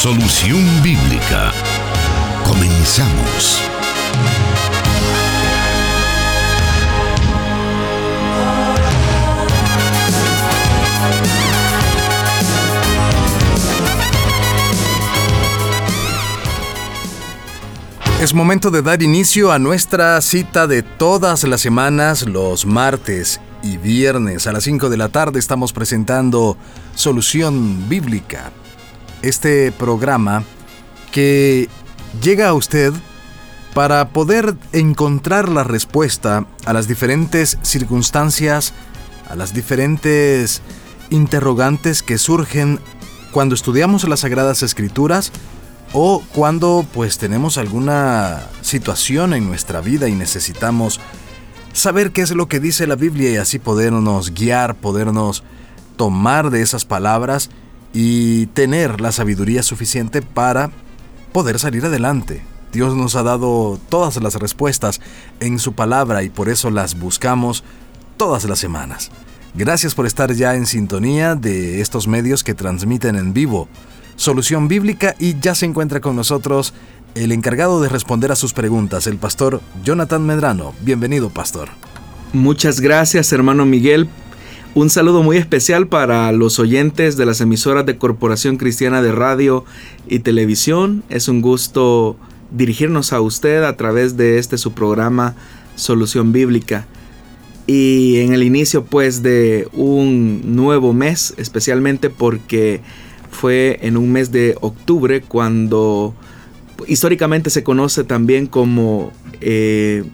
[0.00, 1.50] Solución Bíblica.
[2.46, 3.60] Comenzamos.
[18.20, 23.78] Es momento de dar inicio a nuestra cita de todas las semanas, los martes y
[23.78, 26.56] viernes a las 5 de la tarde estamos presentando
[26.94, 28.52] Solución Bíblica.
[29.22, 30.44] Este programa
[31.12, 31.68] que
[32.22, 32.92] llega a usted
[33.74, 38.72] para poder encontrar la respuesta a las diferentes circunstancias,
[39.28, 40.62] a las diferentes
[41.10, 42.80] interrogantes que surgen
[43.30, 45.32] cuando estudiamos las Sagradas Escrituras
[45.92, 51.00] o cuando pues tenemos alguna situación en nuestra vida y necesitamos
[51.72, 55.44] saber qué es lo que dice la Biblia y así podernos guiar, podernos
[55.96, 57.50] tomar de esas palabras
[57.92, 60.70] y tener la sabiduría suficiente para
[61.32, 62.42] poder salir adelante.
[62.72, 65.00] Dios nos ha dado todas las respuestas
[65.40, 67.64] en su palabra y por eso las buscamos
[68.16, 69.10] todas las semanas.
[69.54, 73.68] Gracias por estar ya en sintonía de estos medios que transmiten en vivo
[74.16, 76.74] Solución Bíblica y ya se encuentra con nosotros
[77.14, 80.74] el encargado de responder a sus preguntas, el pastor Jonathan Medrano.
[80.80, 81.70] Bienvenido, pastor.
[82.32, 84.08] Muchas gracias, hermano Miguel.
[84.78, 89.64] Un saludo muy especial para los oyentes de las emisoras de Corporación Cristiana de Radio
[90.06, 91.02] y Televisión.
[91.08, 92.16] Es un gusto
[92.52, 95.34] dirigirnos a usted a través de este su programa
[95.74, 96.86] Solución Bíblica.
[97.66, 102.80] Y en el inicio pues de un nuevo mes, especialmente porque
[103.32, 106.14] fue en un mes de octubre cuando
[106.86, 110.04] históricamente se conoce también como eh,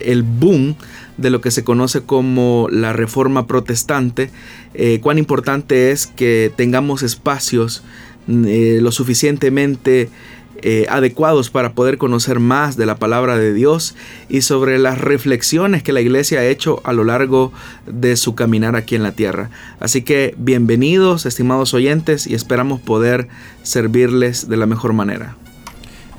[0.00, 0.76] el boom
[1.22, 4.30] de lo que se conoce como la reforma protestante,
[4.74, 7.82] eh, cuán importante es que tengamos espacios
[8.28, 10.10] eh, lo suficientemente
[10.64, 13.96] eh, adecuados para poder conocer más de la palabra de Dios
[14.28, 17.52] y sobre las reflexiones que la iglesia ha hecho a lo largo
[17.86, 19.50] de su caminar aquí en la tierra.
[19.80, 23.26] Así que bienvenidos, estimados oyentes, y esperamos poder
[23.64, 25.36] servirles de la mejor manera.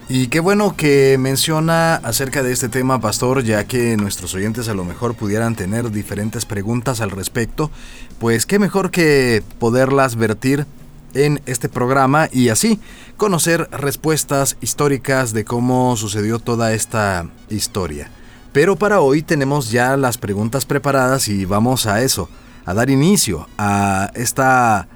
[0.10, 4.74] Y qué bueno que menciona acerca de este tema, pastor, ya que nuestros oyentes a
[4.74, 7.72] lo mejor pudieran tener diferentes preguntas al respecto,
[8.20, 10.68] pues qué mejor que poderlas vertir
[11.14, 12.80] en este programa y así
[13.18, 18.10] conocer respuestas históricas de cómo sucedió toda esta historia.
[18.52, 22.30] Pero para hoy tenemos ya las preguntas preparadas y vamos a eso,
[22.66, 24.88] a dar inicio a esta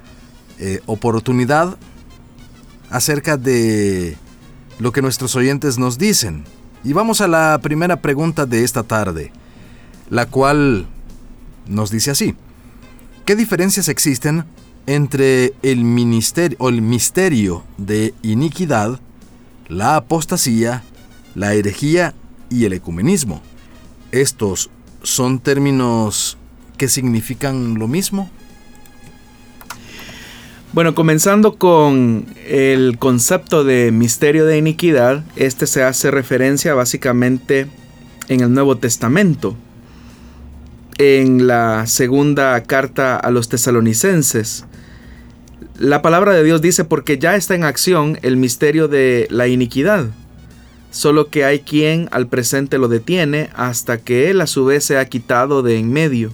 [0.59, 1.77] eh, oportunidad
[2.89, 4.17] acerca de
[4.79, 6.43] lo que nuestros oyentes nos dicen.
[6.83, 9.31] Y vamos a la primera pregunta de esta tarde,
[10.09, 10.87] la cual
[11.67, 12.35] nos dice así.
[13.25, 14.45] ¿Qué diferencias existen
[14.87, 18.99] entre el ministerio o el misterio de iniquidad,
[19.67, 20.83] la apostasía,
[21.35, 22.15] la herejía
[22.49, 23.41] y el ecumenismo.
[24.11, 24.69] ¿Estos
[25.03, 26.37] son términos
[26.77, 28.31] que significan lo mismo?
[30.77, 37.65] Bueno, comenzando con el concepto de misterio de iniquidad, este se hace referencia básicamente
[38.27, 39.55] en el Nuevo Testamento.
[40.99, 44.65] En la segunda carta a los tesalonicenses,
[45.79, 50.05] la palabra de Dios dice porque ya está en acción el misterio de la iniquidad,
[50.91, 54.99] solo que hay quien al presente lo detiene hasta que él a su vez se
[54.99, 56.33] ha quitado de en medio.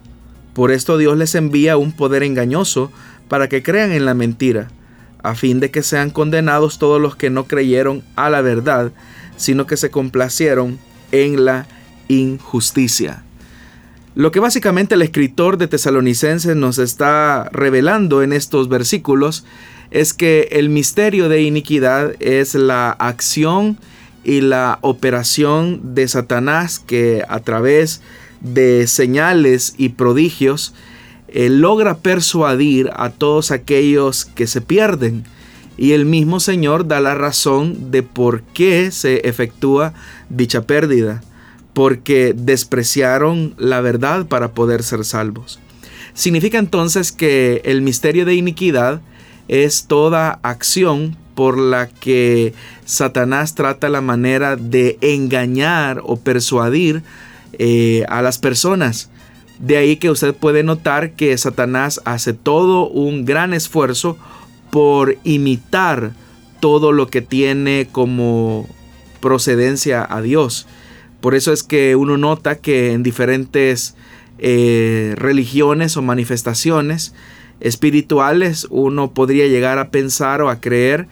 [0.53, 2.91] Por esto Dios les envía un poder engañoso
[3.27, 4.69] para que crean en la mentira,
[5.23, 8.91] a fin de que sean condenados todos los que no creyeron a la verdad,
[9.37, 10.77] sino que se complacieron
[11.11, 11.67] en la
[12.07, 13.23] injusticia.
[14.13, 19.45] Lo que básicamente el escritor de Tesalonicenses nos está revelando en estos versículos
[19.89, 23.77] es que el misterio de iniquidad es la acción
[24.25, 28.20] y la operación de Satanás que a través de
[28.87, 30.73] señales y prodigios
[31.33, 35.23] logra persuadir a todos aquellos que se pierden.
[35.77, 39.93] Y el mismo Señor da la razón de por qué se efectúa
[40.29, 41.23] dicha pérdida.
[41.73, 45.59] Porque despreciaron la verdad para poder ser salvos.
[46.13, 49.01] Significa entonces que el misterio de iniquidad
[49.47, 52.53] es toda acción por la que
[52.85, 57.03] Satanás trata la manera de engañar o persuadir
[57.53, 59.09] eh, a las personas.
[59.59, 64.17] De ahí que usted puede notar que Satanás hace todo un gran esfuerzo
[64.71, 66.13] por imitar
[66.59, 68.67] todo lo que tiene como
[69.19, 70.67] procedencia a Dios.
[71.19, 73.95] Por eso es que uno nota que en diferentes
[74.39, 77.13] eh, religiones o manifestaciones
[77.59, 81.07] espirituales uno podría llegar a pensar o a creer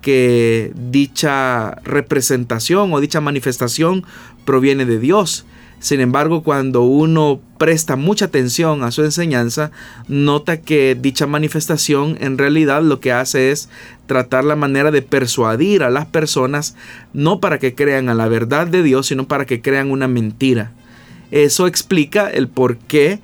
[0.00, 4.04] que dicha representación o dicha manifestación
[4.44, 5.46] proviene de Dios.
[5.82, 9.72] Sin embargo, cuando uno presta mucha atención a su enseñanza,
[10.06, 13.68] nota que dicha manifestación en realidad lo que hace es
[14.06, 16.76] tratar la manera de persuadir a las personas
[17.12, 20.70] no para que crean a la verdad de Dios, sino para que crean una mentira.
[21.32, 23.18] Eso explica el por qué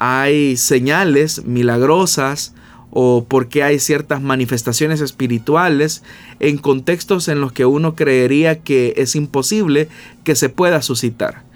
[0.00, 2.54] hay señales milagrosas
[2.90, 6.02] o por qué hay ciertas manifestaciones espirituales
[6.40, 9.88] en contextos en los que uno creería que es imposible
[10.24, 11.48] que se pueda suscitar.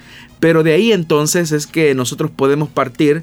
[0.44, 3.22] Pero de ahí entonces es que nosotros podemos partir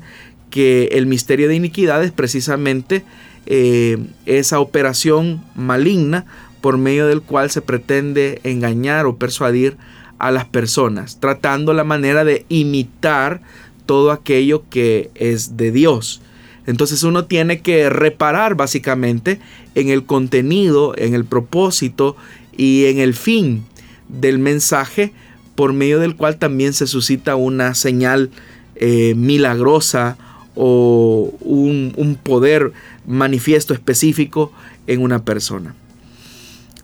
[0.50, 3.04] que el misterio de iniquidad es precisamente
[3.46, 6.26] eh, esa operación maligna
[6.62, 9.78] por medio del cual se pretende engañar o persuadir
[10.18, 13.42] a las personas, tratando la manera de imitar
[13.86, 16.24] todo aquello que es de Dios.
[16.66, 19.40] Entonces uno tiene que reparar básicamente
[19.76, 22.16] en el contenido, en el propósito
[22.58, 23.64] y en el fin
[24.10, 25.14] del mensaje
[25.56, 28.30] por medio del cual también se suscita una señal
[28.76, 30.18] eh, milagrosa
[30.56, 32.74] o un, poder
[33.06, 34.52] manifiesto específico
[34.88, 35.76] en una persona.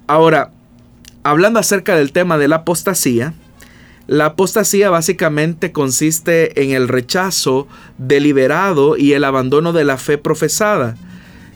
[0.07, 0.51] Ahora,
[1.23, 3.33] hablando acerca del tema de la apostasía,
[4.07, 7.67] la apostasía básicamente consiste en el rechazo
[7.97, 10.95] deliberado y el abandono de la fe profesada.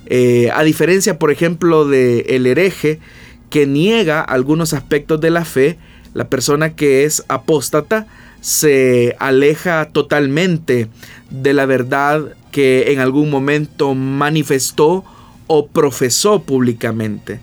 [0.08, 3.00] Eh, a diferencia, por ejemplo, del el hereje
[3.50, 5.78] que niega algunos aspectos de la fe,
[6.14, 8.08] la persona que es apóstata
[8.42, 10.90] se aleja totalmente
[11.30, 15.06] de la verdad que en algún momento manifestó
[15.48, 17.40] o profesó públicamente.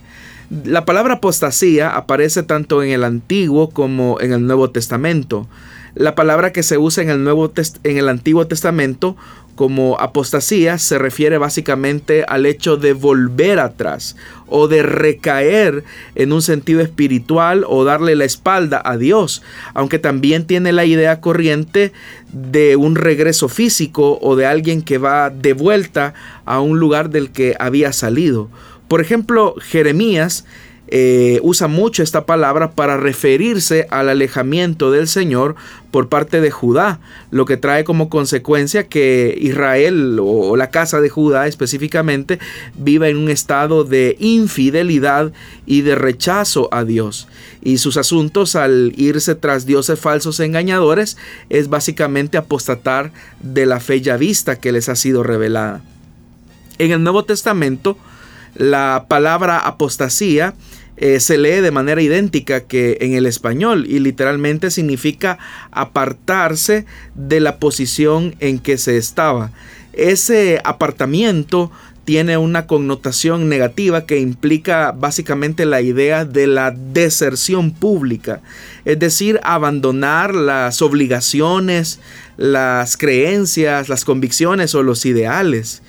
[0.65, 5.47] La palabra apostasía aparece tanto en el Antiguo como en el Nuevo Testamento.
[5.95, 7.53] La palabra que se usa en el, Nuevo
[7.85, 9.17] en el Antiguo Testamento
[9.59, 14.15] como apostasía se refiere básicamente al hecho de volver atrás
[14.47, 15.83] o de recaer
[16.15, 19.43] en un sentido espiritual o darle la espalda a Dios,
[19.75, 21.93] aunque también tiene la idea corriente
[22.33, 26.15] de un regreso físico o de alguien que va de vuelta
[26.45, 28.51] a un lugar del que había salido.
[28.87, 30.45] Por ejemplo, Jeremías
[30.91, 35.55] eh, usa mucho esta palabra para referirse al alejamiento del Señor
[35.91, 37.01] por parte de Judá,
[37.31, 42.39] lo que trae como consecuencia que Israel o la casa de Judá específicamente
[42.75, 45.33] viva en un estado de infidelidad
[45.67, 47.29] y de rechazo a Dios.
[47.63, 51.19] Y sus asuntos al irse tras dioses falsos engañadores
[51.51, 55.83] es básicamente apostatar de la fe ya vista que les ha sido revelada.
[56.79, 57.99] En el Nuevo Testamento,
[58.55, 60.55] la palabra apostasía
[61.01, 65.39] eh, se lee de manera idéntica que en el español y literalmente significa
[65.71, 69.53] apartarse de la posición en que se estaba.
[69.93, 71.71] Ese apartamiento
[72.05, 78.41] tiene una connotación negativa que implica básicamente la idea de la deserción pública,
[78.85, 82.01] es decir, abandonar las obligaciones,
[82.37, 85.83] las creencias, las convicciones o los ideales.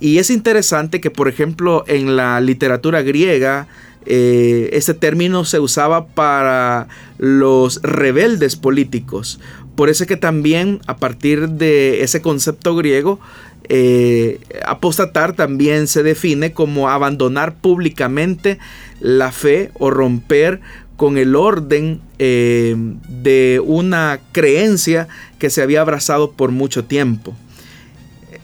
[0.00, 3.66] Y es interesante que, por ejemplo, en la literatura griega,
[4.08, 6.88] este término se usaba para
[7.18, 9.38] los rebeldes políticos.
[9.74, 13.20] Por eso es que también a partir de ese concepto griego,
[13.68, 18.58] eh, apostatar también se define como abandonar públicamente
[19.00, 20.60] la fe o romper
[20.96, 22.74] con el orden eh,
[23.08, 25.06] de una creencia
[25.38, 27.36] que se había abrazado por mucho tiempo.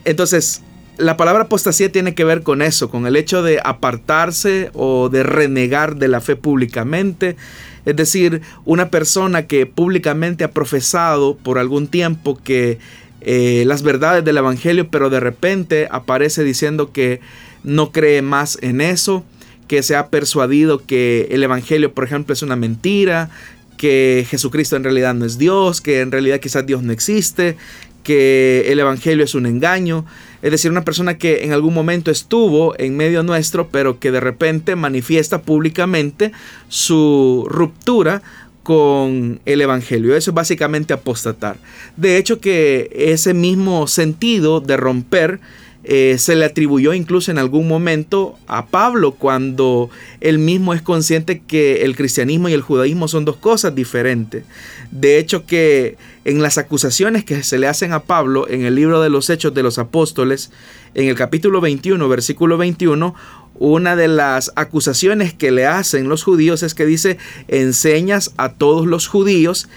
[0.05, 0.63] Entonces,
[0.97, 5.23] la palabra apostasía tiene que ver con eso, con el hecho de apartarse o de
[5.23, 7.37] renegar de la fe públicamente.
[7.85, 12.79] Es decir, una persona que públicamente ha profesado por algún tiempo que
[13.21, 17.21] eh, las verdades del Evangelio, pero de repente aparece diciendo que
[17.63, 19.25] no cree más en eso,
[19.69, 23.31] que se ha persuadido que el Evangelio, por ejemplo, es una mentira,
[23.77, 27.57] que Jesucristo en realidad no es Dios, que en realidad quizás Dios no existe,
[28.03, 30.05] que el Evangelio es un engaño.
[30.45, 34.21] Es decir, una persona que en algún momento estuvo en medio nuestro, pero que de
[34.21, 36.33] repente manifiesta públicamente
[36.69, 38.21] su ruptura
[38.63, 40.15] con el Evangelio.
[40.15, 41.57] Eso es básicamente apostatar.
[41.97, 45.41] De hecho que ese mismo sentido de romper
[45.83, 49.89] eh, se le atribuyó incluso en algún momento a Pablo cuando
[50.21, 54.45] él mismo es consciente que el cristianismo y el judaísmo son dos cosas diferentes.
[54.91, 59.03] De hecho que en las acusaciones que se le hacen a Pablo en el libro
[59.03, 60.51] de los Hechos de los Apóstoles,
[60.95, 63.15] en el capítulo 21, versículo 21,
[63.57, 68.87] una de las acusaciones que le hacen los judíos es que dice, enseñas a todos
[68.87, 69.69] los judíos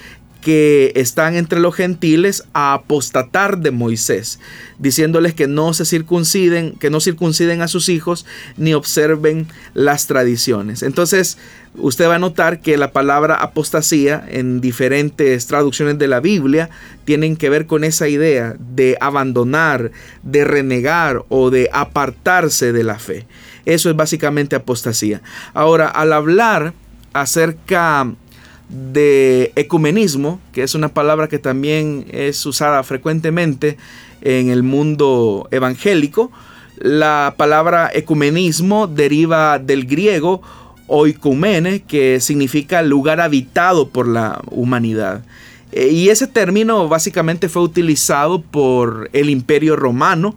[0.47, 4.39] que están entre los gentiles a apostatar de Moisés,
[4.79, 8.25] diciéndoles que no se circunciden, que no circunciden a sus hijos
[8.55, 10.83] ni observen las tradiciones.
[10.83, 11.37] Entonces,
[11.75, 16.69] usted va a notar que la palabra apostasía en diferentes traducciones de la Biblia
[17.03, 19.91] tienen que ver con esa idea de abandonar,
[20.23, 23.27] de renegar o de apartarse de la fe.
[23.65, 25.21] Eso es básicamente apostasía.
[25.53, 26.73] Ahora, al hablar
[27.11, 28.07] acerca
[28.69, 33.77] de ecumenismo, que es una palabra que también es usada frecuentemente
[34.21, 36.31] en el mundo evangélico.
[36.77, 40.41] La palabra ecumenismo deriva del griego
[40.87, 45.23] oikumene, que significa lugar habitado por la humanidad.
[45.71, 50.35] E, y ese término básicamente fue utilizado por el imperio romano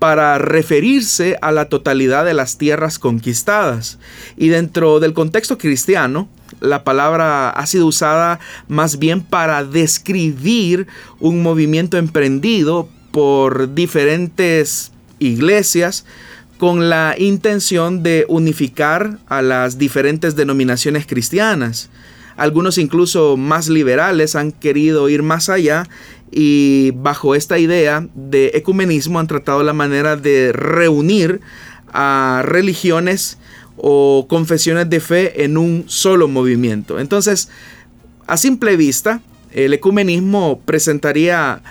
[0.00, 3.98] para referirse a la totalidad de las tierras conquistadas.
[4.36, 6.28] Y dentro del contexto cristiano,
[6.60, 10.88] la palabra ha sido usada más bien para describir
[11.20, 16.06] un movimiento emprendido por diferentes iglesias
[16.56, 21.90] con la intención de unificar a las diferentes denominaciones cristianas.
[22.40, 25.86] Algunos incluso más liberales han querido ir más allá
[26.30, 31.40] y bajo esta idea de ecumenismo han tratado la manera de reunir
[31.92, 33.38] a religiones
[33.76, 37.00] o confesiones de fe en un solo movimiento.
[37.00, 37.48] Entonces,
[38.26, 39.20] a simple vista,
[39.52, 41.62] el ecumenismo presentaría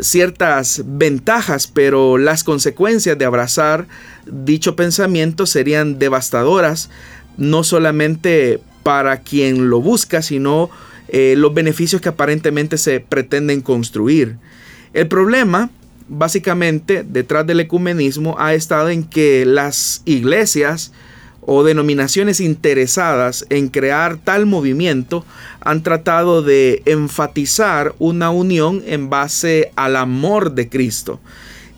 [0.00, 3.86] ciertas ventajas, pero las consecuencias de abrazar
[4.26, 6.90] dicho pensamiento serían devastadoras,
[7.36, 10.70] no solamente para quien lo busca, sino
[11.14, 14.38] eh, los beneficios que aparentemente se pretenden construir.
[14.94, 15.70] El problema,
[16.08, 20.90] básicamente, detrás del ecumenismo ha estado en que las iglesias,
[21.44, 25.26] o denominaciones interesadas en crear tal movimiento
[25.60, 31.20] han tratado de enfatizar una unión en base al amor de Cristo,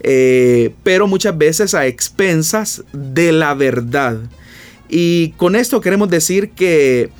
[0.00, 4.18] eh, pero muchas veces a expensas de la verdad.
[4.88, 7.10] Y con esto queremos decir que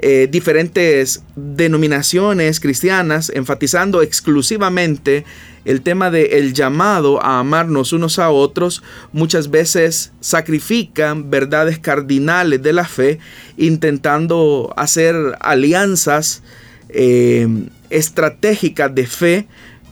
[0.00, 5.24] eh, diferentes denominaciones cristianas enfatizando exclusivamente
[5.64, 12.62] el tema del el llamado a amarnos unos a otros muchas veces sacrifican verdades cardinales
[12.62, 13.18] de la fe
[13.56, 16.42] intentando hacer alianzas
[16.88, 17.48] eh,
[17.90, 19.48] estratégicas de fe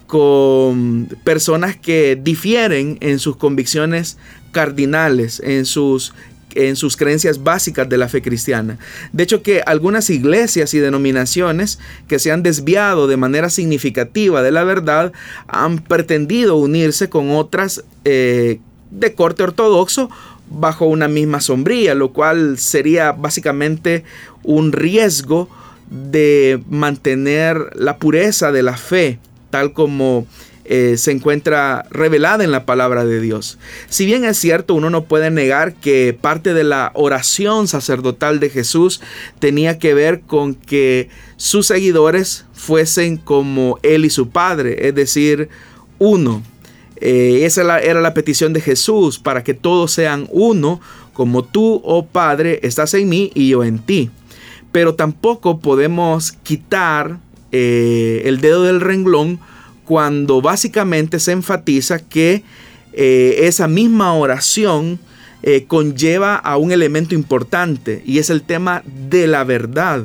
[0.06, 4.18] con personas que difieren en sus convicciones
[4.52, 6.14] cardinales, en sus
[6.55, 8.79] en sus creencias básicas de la fe cristiana.
[9.12, 14.50] De hecho que algunas iglesias y denominaciones que se han desviado de manera significativa de
[14.53, 15.12] la verdad
[15.49, 18.61] han pretendido unirse con otras eh,
[18.91, 20.09] de corte ortodoxo
[20.49, 24.05] bajo una misma sombría, lo cual sería básicamente
[24.43, 25.49] un riesgo
[25.91, 29.19] de mantener la pureza de la fe,
[29.50, 30.26] tal como
[30.68, 33.58] eh, se encuentra revelada en la palabra de Dios.
[33.88, 38.50] Si bien es cierto, uno no puede negar que parte de la oración sacerdotal de
[38.50, 39.00] Jesús
[39.38, 45.49] tenía que ver con que sus seguidores fuesen como él y su padre, es decir,
[45.99, 46.42] uno.
[46.99, 50.80] Eh, esa era la petición de Jesús, para que todos sean uno,
[51.12, 54.11] como tú, oh Padre, estás en mí y yo en ti.
[54.73, 57.18] Pero tampoco podemos quitar
[57.52, 59.40] eh, el dedo del renglón
[59.87, 62.43] cuando básicamente se enfatiza que
[62.93, 64.99] eh, esa misma oración
[65.43, 70.05] eh, conlleva a un elemento importante y es el tema de la verdad.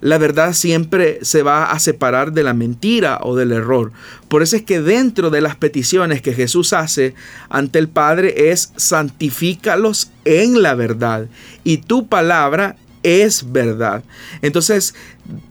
[0.00, 3.92] La verdad siempre se va a separar de la mentira o del error.
[4.28, 7.14] Por eso es que dentro de las peticiones que Jesús hace
[7.48, 11.28] ante el Padre es santifícalos en la verdad
[11.62, 14.02] y tu palabra es verdad.
[14.42, 14.94] Entonces,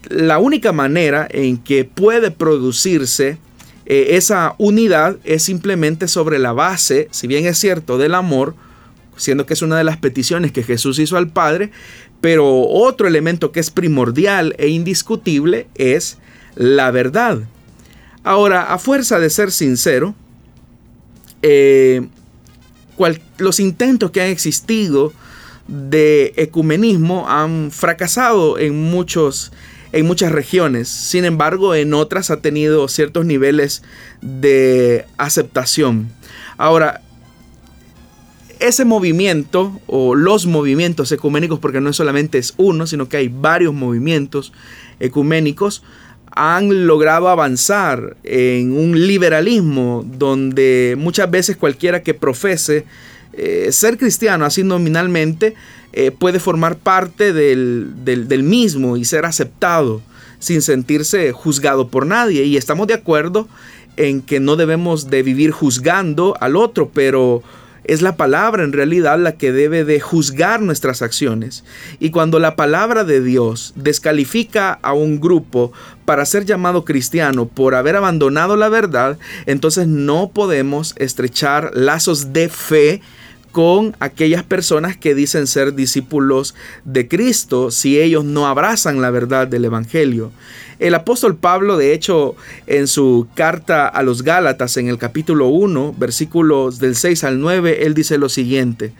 [0.09, 3.37] la única manera en que puede producirse
[3.85, 8.55] eh, esa unidad es simplemente sobre la base, si bien es cierto, del amor,
[9.17, 11.71] siendo que es una de las peticiones que Jesús hizo al Padre,
[12.21, 16.17] pero otro elemento que es primordial e indiscutible es
[16.55, 17.39] la verdad.
[18.23, 20.13] Ahora, a fuerza de ser sincero,
[21.41, 22.07] eh,
[23.39, 25.11] los intentos que han existido
[25.67, 29.51] de ecumenismo han fracasado en muchos
[29.91, 30.87] en muchas regiones.
[30.87, 33.83] Sin embargo, en otras ha tenido ciertos niveles
[34.21, 36.09] de aceptación.
[36.57, 37.01] Ahora,
[38.59, 43.73] ese movimiento o los movimientos ecuménicos, porque no solamente es uno, sino que hay varios
[43.73, 44.53] movimientos
[44.99, 45.83] ecuménicos,
[46.33, 52.85] han logrado avanzar en un liberalismo donde muchas veces cualquiera que profese
[53.33, 55.55] eh, ser cristiano así nominalmente
[55.93, 60.01] eh, puede formar parte del, del mismo y ser aceptado
[60.39, 62.43] sin sentirse juzgado por nadie.
[62.43, 63.47] Y estamos de acuerdo
[63.97, 67.43] en que no debemos de vivir juzgando al otro, pero
[67.83, 71.63] es la palabra en realidad la que debe de juzgar nuestras acciones.
[71.99, 75.71] Y cuando la palabra de Dios descalifica a un grupo
[76.05, 82.49] para ser llamado cristiano por haber abandonado la verdad, entonces no podemos estrechar lazos de
[82.49, 83.01] fe
[83.51, 86.55] con aquellas personas que dicen ser discípulos
[86.85, 90.31] de Cristo si ellos no abrazan la verdad del Evangelio.
[90.79, 95.95] El apóstol Pablo, de hecho, en su carta a los Gálatas, en el capítulo 1,
[95.97, 98.93] versículos del 6 al 9, él dice lo siguiente,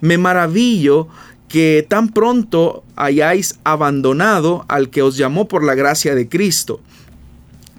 [0.00, 1.08] me maravillo
[1.48, 6.80] que tan pronto hayáis abandonado al que os llamó por la gracia de Cristo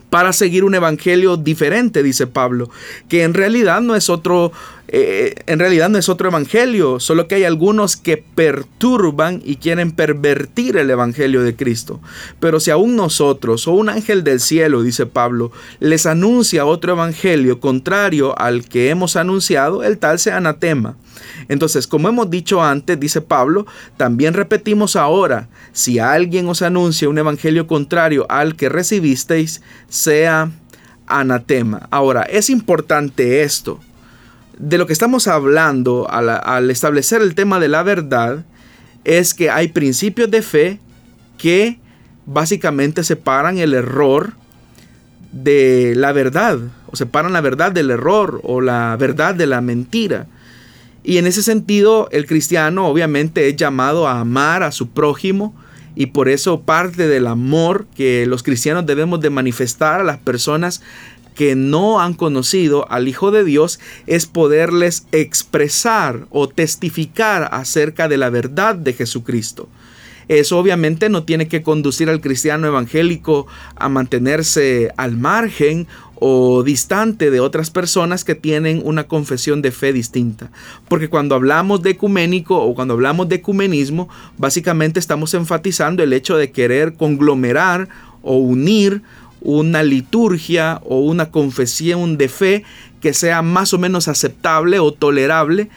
[0.09, 2.69] para seguir un evangelio diferente, dice Pablo,
[3.07, 4.51] que en realidad no es otro
[4.91, 9.91] eh, en realidad no es otro evangelio, solo que hay algunos que perturban y quieren
[9.91, 11.99] pervertir el evangelio de Cristo.
[12.39, 17.59] Pero si aún nosotros o un ángel del cielo, dice Pablo, les anuncia otro evangelio
[17.59, 20.95] contrario al que hemos anunciado, el tal sea anatema.
[21.47, 23.65] Entonces, como hemos dicho antes, dice Pablo,
[23.97, 30.51] también repetimos ahora, si alguien os anuncia un evangelio contrario al que recibisteis, sea
[31.07, 31.87] anatema.
[31.91, 33.79] Ahora, es importante esto
[34.59, 38.43] de lo que estamos hablando al, establecer el tema de la verdad
[39.05, 40.79] es que hay principios de fe
[41.37, 41.79] que
[42.25, 44.33] básicamente separan el error
[45.31, 50.27] de la verdad, o separan la verdad del error o la verdad de la mentira.
[51.03, 55.55] Y en ese sentido, el cristiano obviamente es llamado a amar a su prójimo
[55.95, 60.81] y por eso parte del amor que los cristianos debemos de manifestar a las personas
[61.35, 68.17] que no han conocido al Hijo de Dios es poderles expresar o testificar acerca de
[68.17, 69.69] la verdad de Jesucristo.
[70.29, 75.87] Eso obviamente no tiene que conducir al cristiano evangélico a mantenerse al margen
[76.19, 80.51] o distante de otras personas que tienen una confesión de fe distinta.
[80.87, 86.37] Porque cuando hablamos de ecuménico o cuando hablamos de ecumenismo, básicamente estamos enfatizando el hecho
[86.37, 87.89] de querer conglomerar
[88.21, 89.01] o unir
[89.41, 92.63] una liturgia o una confesión de fe
[93.01, 95.69] que sea más o menos aceptable o tolerable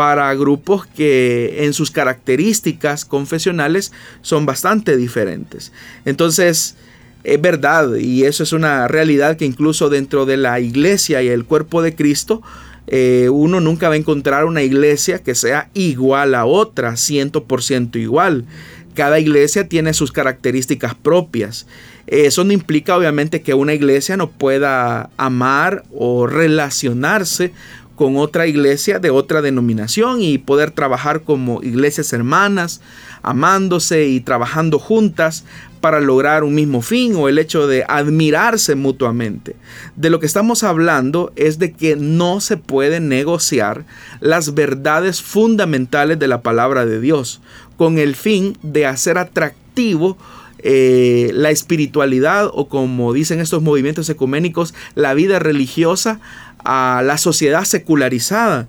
[0.00, 5.72] para grupos que en sus características confesionales son bastante diferentes.
[6.06, 6.74] Entonces,
[7.22, 11.44] es verdad, y eso es una realidad que incluso dentro de la iglesia y el
[11.44, 12.40] cuerpo de Cristo,
[12.86, 18.46] eh, uno nunca va a encontrar una iglesia que sea igual a otra, 100% igual.
[18.94, 21.66] Cada iglesia tiene sus características propias.
[22.06, 27.52] Eso no implica obviamente que una iglesia no pueda amar o relacionarse
[28.00, 32.80] con otra iglesia de otra denominación y poder trabajar como iglesias hermanas,
[33.20, 35.44] amándose y trabajando juntas
[35.82, 39.54] para lograr un mismo fin o el hecho de admirarse mutuamente.
[39.96, 43.84] De lo que estamos hablando es de que no se puede negociar
[44.20, 47.42] las verdades fundamentales de la palabra de Dios
[47.76, 50.16] con el fin de hacer atractivo
[50.62, 56.20] eh, la espiritualidad o como dicen estos movimientos ecuménicos, la vida religiosa
[56.64, 58.68] a la sociedad secularizada,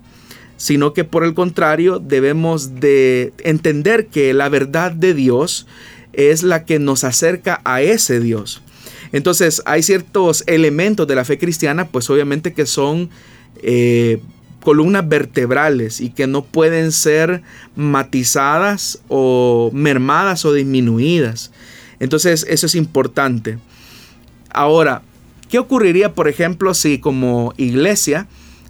[0.58, 5.68] sino que por el contrario debemos de entender que la verdad de Dios
[6.14, 8.62] es la que nos acerca a ese Dios.
[9.12, 13.10] Entonces hay ciertos elementos de la fe cristiana, pues obviamente que son
[13.62, 14.22] eh,
[14.62, 17.42] columnas vertebrales y que no pueden ser
[17.76, 21.52] matizadas o mermadas o disminuidas.
[22.00, 23.58] Entonces eso es importante.
[24.50, 25.02] Ahora,
[25.52, 28.28] ¿qué ocurriría, por ejemplo, si como iglesia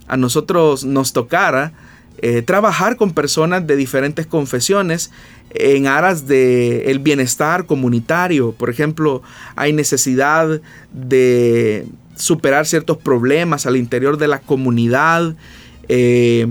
[0.08, 1.74] a nosotros nos tocara
[2.18, 5.12] eh, trabajar con personas de diferentes confesiones
[5.52, 8.52] en aras del el bienestar comunitario?
[8.52, 9.22] Por ejemplo,
[9.56, 10.60] hay necesidad
[10.92, 15.36] de superar ciertos problemas al interior de la comunidad.
[15.88, 16.48] Eh,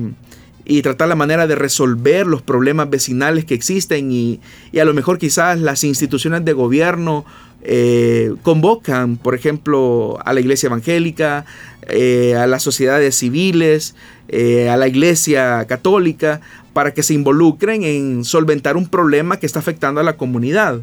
[0.71, 4.41] y tratar la manera de resolver los problemas vecinales que existen y,
[4.79, 7.25] a lo mejor quizás las instituciones de gobierno
[7.63, 11.45] eh, convocan, por ejemplo, a la iglesia evangélica,
[11.89, 13.95] eh, a las sociedades civiles,
[14.29, 16.41] eh, a la iglesia católica,
[16.73, 20.81] para que se involucren en solventar un problema que está afectando a la comunidad.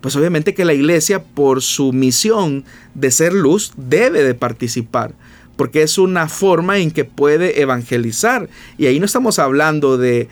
[0.00, 5.14] Pues obviamente que la iglesia, por su misión de ser luz, debe de participar
[5.56, 8.48] porque es una forma en que puede evangelizar.
[8.78, 10.28] Y ahí no estamos hablando de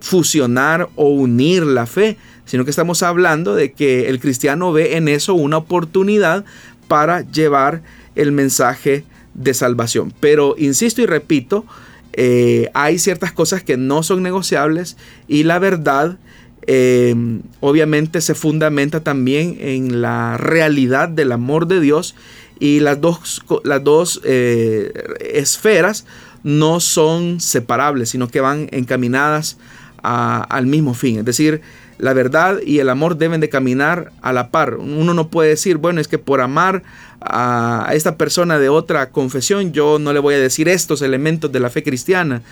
[0.00, 5.08] fusionar o unir la fe, sino que estamos hablando de que el cristiano ve en
[5.08, 6.44] eso una oportunidad
[6.88, 7.82] para llevar
[8.14, 10.12] el mensaje de salvación.
[10.20, 11.64] Pero insisto y repito,
[12.12, 14.96] eh, hay ciertas cosas que no son negociables
[15.28, 16.18] y la verdad
[16.66, 17.14] eh,
[17.60, 22.14] obviamente se fundamenta también en la realidad del amor de Dios
[22.60, 26.04] y las dos, las dos eh, esferas
[26.44, 29.56] no son separables, sino que van encaminadas
[30.02, 31.18] al mismo fin.
[31.20, 31.62] Es decir,
[31.98, 34.74] la verdad y el amor deben de caminar a la par.
[34.74, 36.82] Uno no puede decir, bueno, es que por amar
[37.20, 41.60] a esta persona de otra confesión, yo no le voy a decir estos elementos de
[41.60, 42.42] la fe cristiana.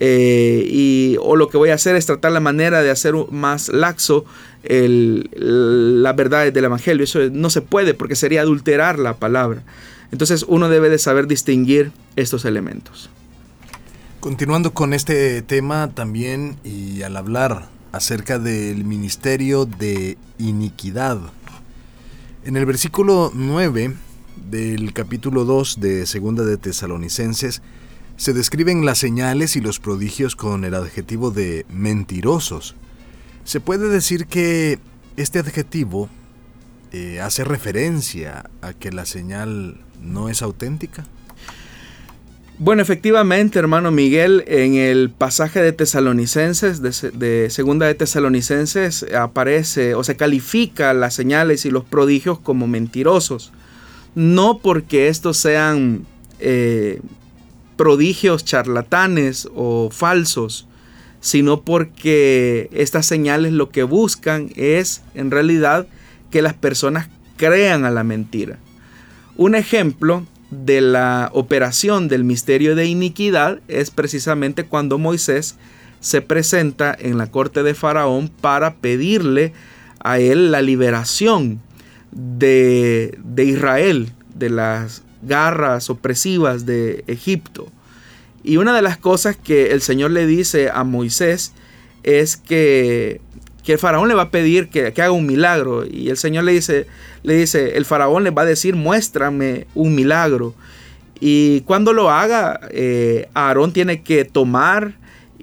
[0.00, 3.68] Eh, y, o lo que voy a hacer es tratar la manera de hacer más
[3.68, 4.24] laxo
[4.64, 5.30] el,
[6.02, 7.04] las verdades del Evangelio.
[7.04, 9.62] Eso no se puede porque sería adulterar la palabra.
[10.10, 13.10] Entonces uno debe de saber distinguir estos elementos.
[14.20, 21.20] Continuando con este tema también y al hablar acerca del ministerio de iniquidad.
[22.44, 23.94] En el versículo 9
[24.50, 27.62] del capítulo 2 de Segunda de Tesalonicenses
[28.16, 32.74] se describen las señales y los prodigios con el adjetivo de mentirosos.
[33.44, 34.80] Se puede decir que
[35.16, 36.08] este adjetivo
[36.90, 41.04] eh, hace referencia a que la señal no es auténtica.
[42.56, 50.04] Bueno, efectivamente, hermano Miguel, en el pasaje de Tesalonicenses, de, segunda de Tesalonicenses, aparece o
[50.04, 53.52] se califica las señales y los prodigios como mentirosos.
[54.14, 56.06] No porque estos sean
[56.38, 57.00] eh,
[57.76, 60.68] prodigios charlatanes o falsos,
[61.20, 65.88] sino porque estas señales lo que buscan es en realidad
[66.30, 68.58] que las personas crean a la mentira.
[69.36, 75.56] Un ejemplo de la operación del misterio de iniquidad es precisamente cuando Moisés
[76.00, 79.52] se presenta en la corte de Faraón para pedirle
[80.00, 81.60] a él la liberación
[82.12, 87.68] de, de Israel, de las garras opresivas de Egipto.
[88.42, 91.54] Y una de las cosas que el Señor le dice a Moisés
[92.02, 93.22] es que,
[93.64, 95.86] que el faraón le va a pedir que, haga un milagro.
[95.86, 96.86] Y el Señor le dice,
[97.24, 100.54] le dice, el faraón le va a decir, muéstrame un milagro.
[101.18, 104.94] Y cuando lo haga, eh, Aarón tiene que tomar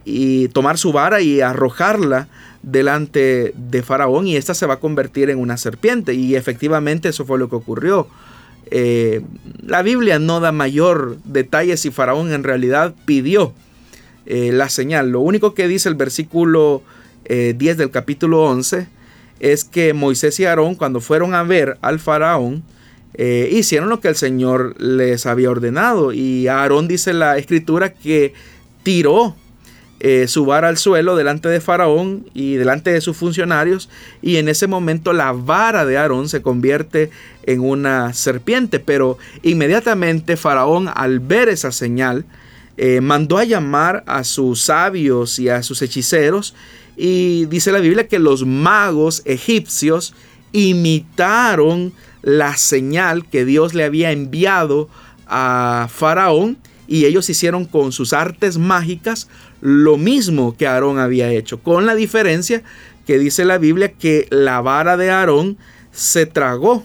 [0.06, 2.28] y tomar su vara y arrojarla
[2.64, 6.14] delante de Faraón y esta se va a convertir en una serpiente.
[6.14, 8.08] Y efectivamente eso fue lo que ocurrió.
[8.70, 9.22] Eh,
[9.66, 13.54] la Biblia no da mayor detalle si Faraón en realidad pidió
[14.26, 15.10] eh, la señal.
[15.10, 16.84] Lo único que dice el versículo
[17.28, 18.88] 10 eh, del capítulo 11
[19.42, 22.64] es que Moisés y Aarón cuando fueron a ver al Faraón,
[23.18, 26.14] hicieron lo que el Señor les había ordenado.
[26.14, 28.34] Y Aarón dice la escritura que
[28.84, 29.36] tiró
[30.04, 33.88] eh, su vara al suelo delante de Faraón y delante de sus funcionarios
[34.20, 37.12] y en ese momento la vara de Aarón se convierte
[37.44, 42.26] en una serpiente, pero inmediatamente Faraón al ver esa señal
[42.78, 46.56] eh, mandó a llamar a sus sabios y a sus hechiceros
[46.98, 50.14] y dice la Biblia que los magos egipcios
[50.52, 54.90] imitaron la señal que Dios le había enviado
[55.28, 59.30] a Faraón y ellos hicieron con sus artes mágicas
[59.62, 62.64] lo mismo que Aarón había hecho, con la diferencia
[63.08, 65.58] que dice la Biblia que la vara de Aarón
[65.92, 66.84] se tragó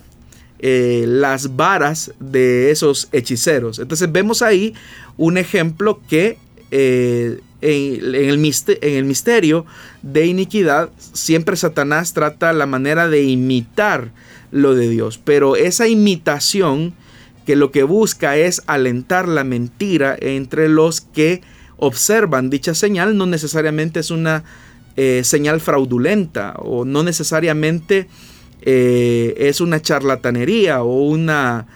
[0.59, 3.79] eh, las varas de esos hechiceros.
[3.79, 4.75] Entonces vemos ahí
[5.17, 6.39] un ejemplo que
[6.71, 8.25] eh, en,
[8.81, 9.67] el misterio
[10.03, 14.13] de iniquidad siempre Satanás trata la manera de imitar
[14.51, 16.95] lo de Dios, pero esa imitación
[17.45, 21.43] que lo que busca es alentar la mentira entre los que
[21.79, 24.45] observan dicha señal no necesariamente es una
[24.97, 28.09] eh, señal fraudulenta o no necesariamente
[28.63, 31.67] eh, es una charlatanería o una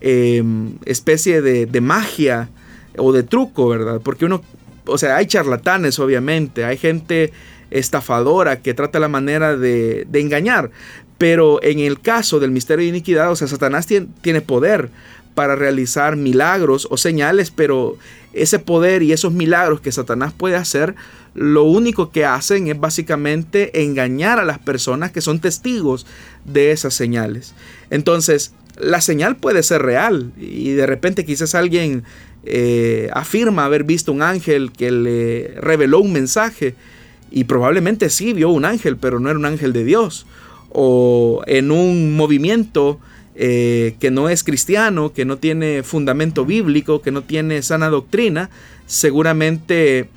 [0.00, 2.50] em, especie de, magia
[2.98, 4.00] o de truco, ¿verdad?
[4.04, 4.42] Porque uno,
[4.86, 7.32] o sea, hay charlatanes obviamente, hay gente
[7.70, 10.70] estafadora que trata la manera de, engañar,
[11.18, 14.90] pero en el caso del misterio de iniquidad, o sea, Satanás tiene, tiene poder
[15.34, 17.98] para realizar milagros o señales, pero
[18.32, 20.94] ese poder y esos milagros que Satanás puede hacer,
[21.34, 26.06] lo único que hacen es básicamente engañar a las personas que son testigos
[26.44, 27.54] de esas señales.
[27.90, 32.04] Entonces, la señal puede ser real y de repente quizás alguien
[32.46, 36.74] eh, afirma haber visto un ángel que le reveló un mensaje
[37.30, 40.26] y probablemente sí vio un ángel, pero no era un ángel de Dios.
[40.70, 43.00] O en un movimiento
[43.34, 48.48] eh, que no es cristiano, que no tiene fundamento bíblico, que no tiene sana doctrina,
[48.86, 50.08] seguramente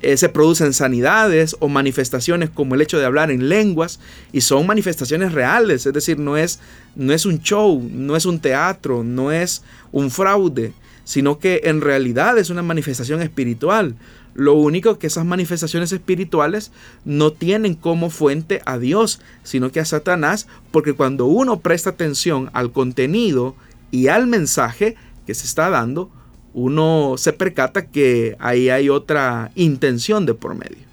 [0.00, 4.00] eh, se producen sanidades o manifestaciones como el hecho de hablar en lenguas
[4.32, 6.60] y son manifestaciones reales, es decir, no es,
[6.96, 10.72] no es un show, no es un teatro, no es un fraude,
[11.04, 13.94] sino que en realidad es una manifestación espiritual.
[14.34, 16.72] Lo único que esas manifestaciones espirituales
[17.04, 22.50] no tienen como fuente a Dios, sino que a Satanás, porque cuando uno presta atención
[22.52, 23.54] al contenido
[23.90, 26.10] y al mensaje que se está dando,
[26.52, 30.84] uno se percata que ahí hay otra intención de por medio.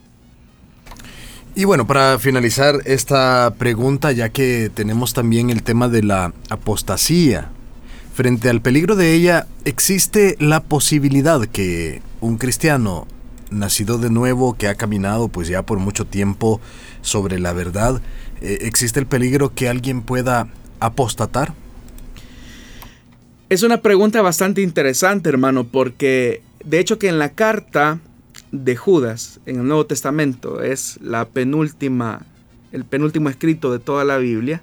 [1.53, 7.49] Y bueno, para finalizar esta pregunta, ya que tenemos también el tema de la apostasía,
[8.21, 13.07] frente al peligro de ella, ¿existe la posibilidad que un cristiano
[13.49, 16.61] nacido de nuevo, que ha caminado pues ya por mucho tiempo
[17.01, 17.99] sobre la verdad,
[18.41, 21.55] eh, ¿existe el peligro que alguien pueda apostatar?
[23.49, 27.97] Es una pregunta bastante interesante, hermano, porque de hecho que en la carta
[28.51, 32.21] de Judas, en el Nuevo Testamento, es la penúltima,
[32.71, 34.61] el penúltimo escrito de toda la Biblia,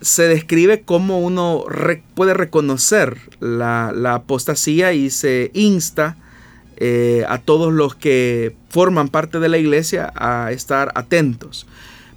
[0.00, 1.64] se describe cómo uno
[2.14, 6.16] puede reconocer la, apostasía y se insta
[6.76, 11.66] eh, a todos los que forman parte de la iglesia a estar atentos.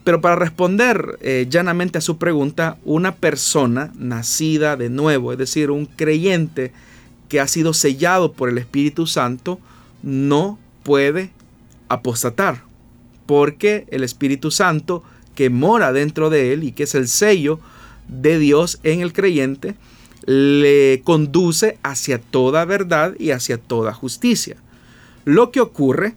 [0.03, 5.71] Pero para responder eh, llanamente a su pregunta, una persona nacida de nuevo, es decir,
[5.71, 6.71] un creyente
[7.29, 9.59] que ha sido sellado por el Espíritu Santo,
[10.01, 11.31] no puede
[11.87, 12.63] apostatar,
[13.25, 15.03] porque el Espíritu Santo
[15.35, 17.59] que mora dentro de él y que es el sello
[18.07, 19.75] de Dios en el creyente,
[20.25, 24.55] le conduce hacia toda verdad y hacia toda justicia.
[25.25, 26.15] Lo que ocurre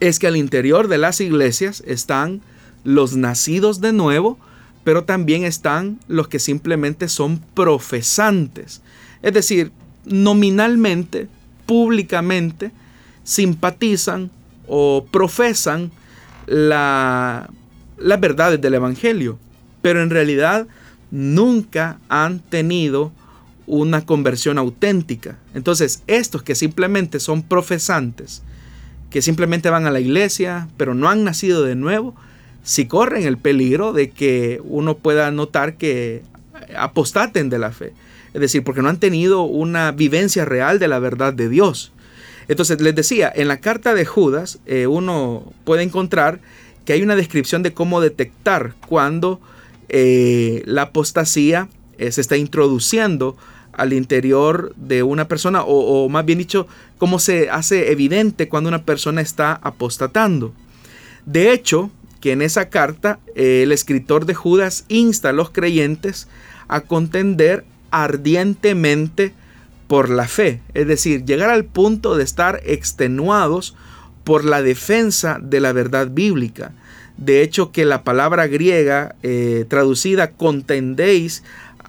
[0.00, 2.40] es que al interior de las iglesias están
[2.84, 4.38] los nacidos de nuevo,
[4.84, 8.80] pero también están los que simplemente son profesantes.
[9.22, 9.72] Es decir,
[10.04, 11.28] nominalmente,
[11.66, 12.70] públicamente,
[13.24, 14.30] simpatizan
[14.66, 15.90] o profesan
[16.46, 17.50] la,
[17.98, 19.38] las verdades del Evangelio,
[19.82, 20.66] pero en realidad
[21.10, 23.12] nunca han tenido
[23.66, 25.36] una conversión auténtica.
[25.54, 28.42] Entonces, estos que simplemente son profesantes,
[29.10, 32.14] que simplemente van a la iglesia, pero no han nacido de nuevo,
[32.62, 36.22] si corren el peligro de que uno pueda notar que
[36.76, 37.92] apostaten de la fe.
[38.34, 41.92] Es decir, porque no han tenido una vivencia real de la verdad de Dios.
[42.48, 46.40] Entonces les decía, en la carta de Judas eh, uno puede encontrar
[46.84, 49.40] que hay una descripción de cómo detectar cuando
[49.88, 53.36] eh, la apostasía eh, se está introduciendo
[53.72, 56.66] al interior de una persona o, más bien dicho,
[56.98, 60.52] cómo se hace evidente cuando una persona está apostatando.
[61.26, 66.28] De hecho, que en esa carta eh, el escritor de Judas insta a los creyentes
[66.66, 69.32] a contender ardientemente
[69.86, 73.74] por la fe, es decir, llegar al punto de estar extenuados
[74.24, 76.72] por la defensa de la verdad bíblica.
[77.18, 81.42] De hecho, que la palabra griega eh, traducida contendéis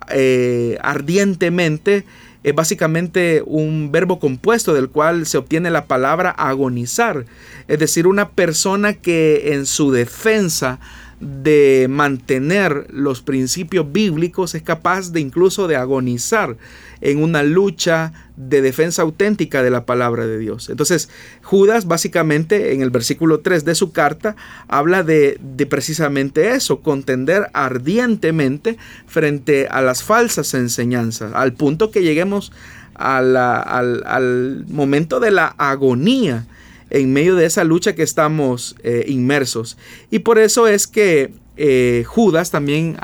[0.10, 2.04] eh, ardientemente
[2.44, 7.26] es básicamente un verbo compuesto del cual se obtiene la palabra agonizar,
[7.68, 10.80] es decir, una persona que en su defensa
[11.20, 16.56] de mantener los principios bíblicos es capaz de incluso de agonizar
[17.02, 20.70] en una lucha de defensa auténtica de la palabra de Dios.
[20.70, 21.10] Entonces,
[21.44, 28.78] Judas básicamente en el versículo 3 de su carta habla de, precisamente eso, contender ardientemente
[29.06, 32.54] frente a las falsas enseñanzas, al punto que lleguemos
[32.96, 36.46] al, al momento de la agonía
[36.90, 39.78] en medio de esa lucha que estamos eh, inmersos.
[40.10, 42.98] Y por eso es que eh, Judas también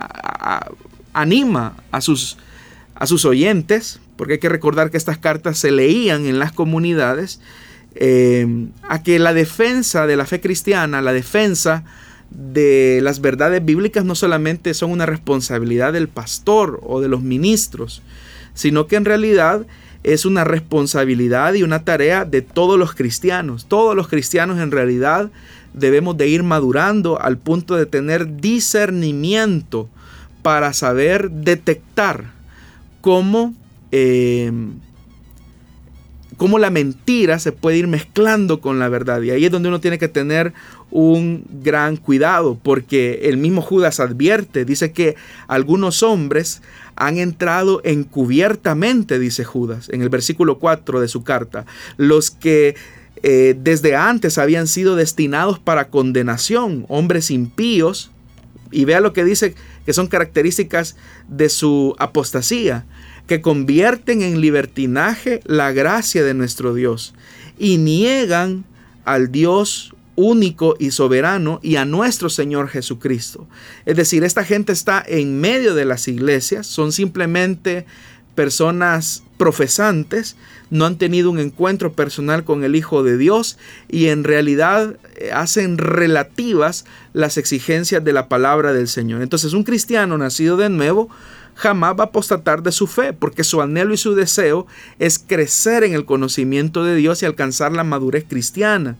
[1.13, 2.37] anima a sus,
[2.95, 7.41] a sus oyentes, porque hay que recordar que estas cartas se leían en las comunidades,
[7.95, 11.83] eh, a que la defensa de la fe cristiana, la defensa
[12.29, 18.01] de las verdades bíblicas no solamente son una responsabilidad del pastor o de los ministros,
[18.53, 19.65] sino que en realidad
[20.05, 23.65] es una responsabilidad y una tarea de todos los cristianos.
[23.65, 25.31] Todos los cristianos en realidad
[25.73, 29.89] debemos de ir madurando al punto de tener discernimiento
[30.43, 32.33] para saber detectar
[33.01, 33.55] cómo,
[33.91, 34.51] eh,
[36.37, 39.21] cómo la mentira se puede ir mezclando con la verdad.
[39.21, 40.53] Y ahí es donde uno tiene que tener
[40.91, 45.15] un gran cuidado, porque el mismo Judas advierte, dice que
[45.47, 46.61] algunos hombres
[46.95, 51.65] han entrado encubiertamente, dice Judas, en el versículo 4 de su carta,
[51.97, 52.75] los que
[53.23, 58.11] eh, desde antes habían sido destinados para condenación, hombres impíos,
[58.71, 60.97] Y vea lo que dice que son características
[61.29, 62.85] de su apostasía,
[63.27, 67.13] que convierten en libertinaje la gracia de nuestro Dios
[67.57, 68.65] y niegan
[69.03, 73.47] al Dios único y soberano y a nuestro Señor Jesucristo.
[73.85, 77.85] Es decir, esta gente está en medio de las iglesias, son simplemente
[78.33, 80.35] personas profesantes,
[80.69, 83.57] no han tenido un encuentro personal con el Hijo de Dios
[83.89, 89.21] y en realidad eh, hacen relativas las exigencias de la palabra del Señor.
[89.21, 91.09] Entonces un cristiano nacido de nuevo
[91.55, 94.67] jamás va a apostatar de su fe, porque su anhelo y su deseo
[94.99, 98.97] es crecer en el conocimiento de Dios y alcanzar la madurez cristiana.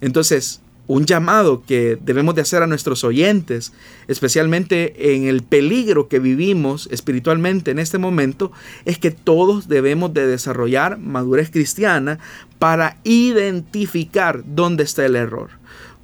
[0.00, 3.74] Entonces, un llamado que debemos de hacer a nuestros oyentes,
[4.08, 8.52] especialmente en el peligro que vivimos espiritualmente en este momento,
[8.86, 12.18] es que todos debemos de desarrollar madurez cristiana
[12.58, 15.50] para identificar dónde está el error.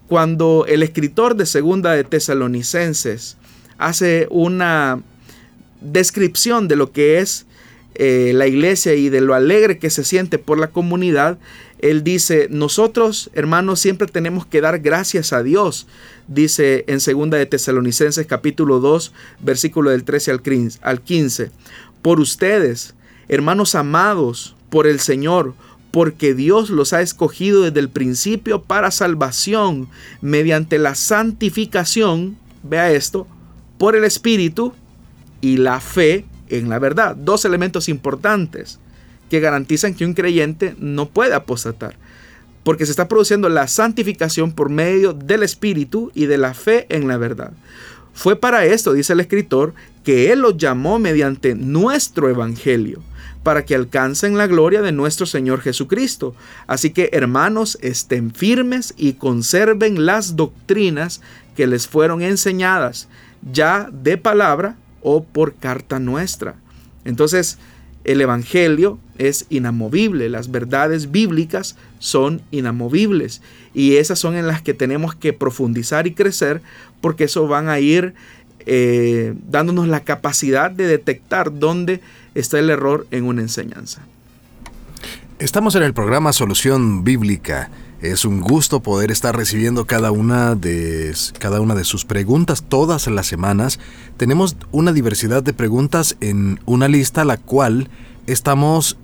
[0.07, 3.39] Cuando el escritor de Segunda de Tesalonicenses
[3.79, 5.01] hace una
[5.85, 7.47] descripción de lo que es
[7.95, 11.39] eh, la iglesia y de lo alegre que se siente por la comunidad,
[11.79, 15.87] él dice, nosotros hermanos siempre tenemos que dar gracias a Dios,
[16.27, 20.41] dice en 2 de Tesalonicenses capítulo 2, versículo del 13
[20.83, 21.51] al 15,
[22.03, 22.95] por ustedes,
[23.29, 25.55] hermanos amados por el Señor,
[25.93, 29.89] porque Dios los ha escogido desde el principio para salvación
[30.21, 33.29] mediante la santificación, vea esto,
[33.79, 34.73] por el Espíritu
[35.45, 37.15] y la fe en la verdad.
[37.17, 38.79] Dos elementos importantes
[39.29, 41.99] que garantizan que un creyente no puede apostatar.
[42.63, 47.09] Porque se está produciendo la santificación por medio del Espíritu y de la fe en
[47.09, 47.53] la verdad.
[48.15, 53.03] Fue para esto, dice el escritor, que Él los llamó mediante nuestro Evangelio,
[53.43, 56.35] para que alcancen la gloria de nuestro Señor Jesucristo.
[56.67, 61.21] Así que, hermanos, estén firmes y conserven las doctrinas
[61.55, 63.09] que les fueron enseñadas,
[63.53, 66.57] ya de palabra o por carta nuestra.
[67.05, 67.59] Entonces,
[68.03, 73.41] el Evangelio es inamovible, las verdades bíblicas son inamovibles
[73.73, 76.61] y esas son en las que tenemos que profundizar y crecer
[77.01, 78.15] porque eso van a ir
[78.67, 82.01] eh, dándonos la capacidad de detectar dónde
[82.35, 84.03] está el error en una enseñanza.
[85.39, 87.71] Estamos en el programa Solución Bíblica
[88.05, 93.07] es un gusto poder estar recibiendo cada una de cada una de sus preguntas todas
[93.07, 93.81] las semanas.
[94.17, 97.89] Tenemos una diversidad de preguntas en una lista la cual
[98.27, 98.99] estamos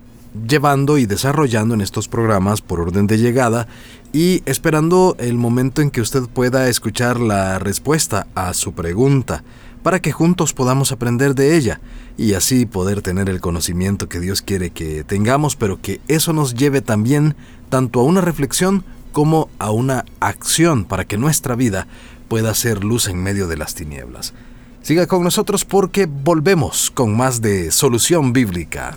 [0.46, 3.66] llevando y desarrollando en estos programas por orden de llegada
[4.12, 9.42] y esperando el momento en que usted pueda escuchar la respuesta a su pregunta
[9.82, 11.80] para que juntos podamos aprender de ella
[12.18, 16.54] y así poder tener el conocimiento que Dios quiere que tengamos, pero que eso nos
[16.54, 17.34] lleve también
[17.70, 21.86] tanto a una reflexión como a una acción para que nuestra vida
[22.28, 24.34] pueda ser luz en medio de las tinieblas.
[24.82, 28.96] Siga con nosotros porque volvemos con más de Solución Bíblica.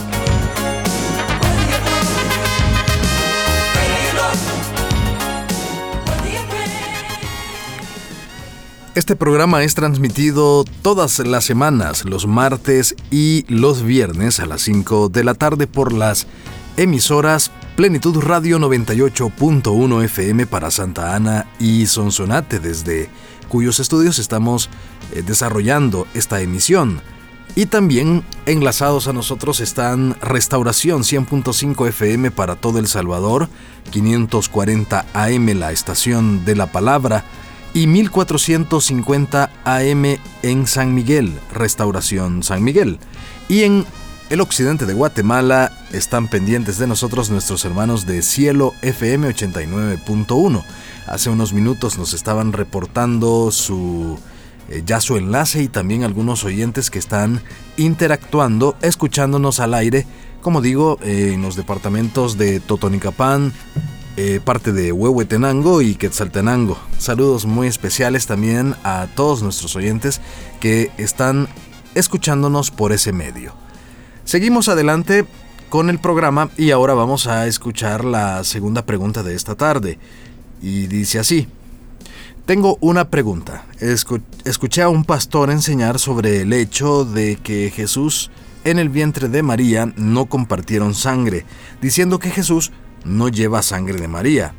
[8.93, 15.07] Este programa es transmitido todas las semanas, los martes y los viernes a las 5
[15.07, 16.27] de la tarde por las
[16.75, 23.09] emisoras Plenitud Radio 98.1 FM para Santa Ana y Sonsonate, desde
[23.47, 24.69] cuyos estudios estamos
[25.13, 27.01] eh, desarrollando esta emisión.
[27.55, 33.47] Y también enlazados a nosotros están Restauración 100.5 FM para todo El Salvador,
[33.91, 37.23] 540 AM la estación de la palabra,
[37.73, 40.05] y 1450 AM
[40.43, 42.99] en San Miguel, Restauración San Miguel.
[43.47, 43.85] Y en
[44.29, 50.63] el occidente de Guatemala están pendientes de nosotros nuestros hermanos de Cielo FM 89.1.
[51.07, 54.17] Hace unos minutos nos estaban reportando su
[54.69, 57.41] eh, ya su enlace y también algunos oyentes que están
[57.75, 60.05] interactuando, escuchándonos al aire,
[60.41, 63.51] como digo, en los departamentos de Totonicapán,
[64.17, 66.77] eh, parte de Huehuetenango y Quetzaltenango.
[66.97, 70.19] Saludos muy especiales también a todos nuestros oyentes
[70.59, 71.47] que están
[71.95, 73.53] escuchándonos por ese medio.
[74.25, 75.25] Seguimos adelante
[75.69, 79.97] con el programa y ahora vamos a escuchar la segunda pregunta de esta tarde.
[80.61, 81.47] Y dice así.
[82.45, 83.65] Tengo una pregunta.
[83.79, 88.31] escuché a un pastor enseñar sobre el hecho de que Jesús
[88.63, 91.45] en el vientre de María no compartieron sangre,
[91.81, 92.71] diciendo que Jesús
[93.05, 94.53] no lleva sangre de María.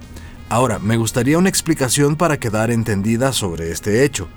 [0.49, 4.29] Ahora, me gustaría una explicación para quedar entendida sobre este hecho.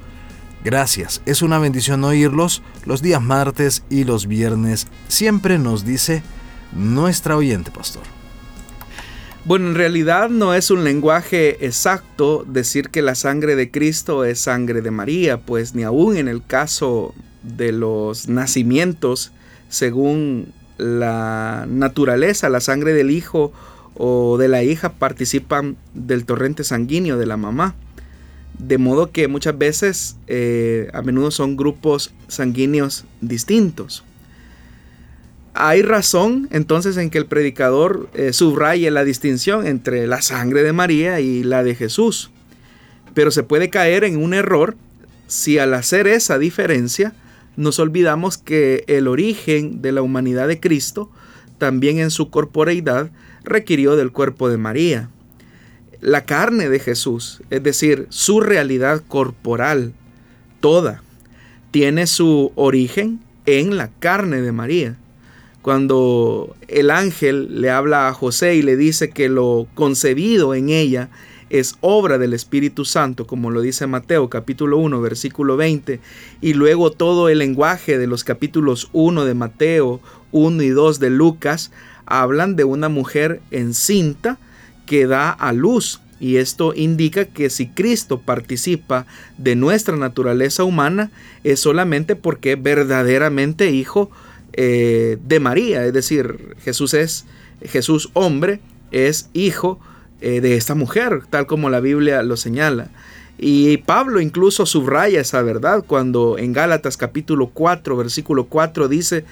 [0.64, 4.88] Gracias, es una bendición oírlos los días martes y los viernes.
[5.08, 6.24] Siempre nos dice
[6.74, 8.04] nuestra oyente, pastor.
[9.44, 14.40] Bueno, en realidad no es un lenguaje exacto decir que la sangre de Cristo es
[14.40, 19.34] sangre de María, pues ni aún en el caso de los nacimientos,
[19.70, 23.54] según la naturaleza, la sangre del hijo
[23.96, 27.76] o de la hija participan del torrente sanguíneo de la mamá.
[28.60, 34.04] De modo que muchas veces, eh, a menudo son grupos sanguíneos distintos.
[35.54, 40.74] Hay razón entonces en que el predicador eh, subraye la distinción entre la sangre de
[40.74, 42.30] María y la de Jesús.
[43.14, 44.76] Pero se puede caer en un error
[45.28, 47.14] si al hacer esa diferencia
[47.56, 51.10] nos olvidamos que el origen de la humanidad de Cristo,
[51.58, 53.10] también en su corporeidad,
[53.46, 55.10] requirió del cuerpo de María
[56.02, 59.94] la carne de Jesús, es decir, su realidad corporal,
[60.60, 61.02] toda,
[61.72, 64.98] tiene su origen en la carne de María.
[65.64, 71.10] Cuando el ángel le habla a José y le dice que lo concebido en ella
[71.50, 76.00] es obra del Espíritu Santo, como lo dice Mateo capítulo 1, versículo 20,
[76.40, 81.10] y luego todo el lenguaje de los capítulos 1 de Mateo, 1 y 2 de
[81.10, 81.72] Lucas,
[82.06, 84.38] hablan de una mujer encinta
[84.86, 86.02] que da a luz.
[86.20, 89.06] Y esto indica que si Cristo participa
[89.38, 91.12] de nuestra naturaleza humana
[91.44, 94.10] es solamente porque es verdaderamente hijo
[94.54, 95.86] eh, de María.
[95.86, 97.26] Es decir, Jesús es
[97.62, 98.60] Jesús hombre,
[98.92, 99.80] es hijo
[100.22, 102.90] eh, de esta mujer, tal como la Biblia lo señala.
[103.38, 109.26] Y Pablo incluso subraya esa verdad cuando en Gálatas capítulo 4, versículo 4 dice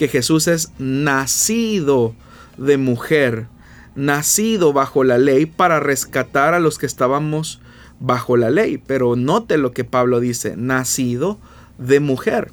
[0.00, 2.14] que Jesús es nacido
[2.56, 3.48] de mujer
[3.94, 7.60] nacido bajo la ley para rescatar a los que estábamos
[7.98, 8.78] bajo la ley.
[8.78, 11.38] Pero note lo que Pablo dice, nacido
[11.76, 12.50] de mujer.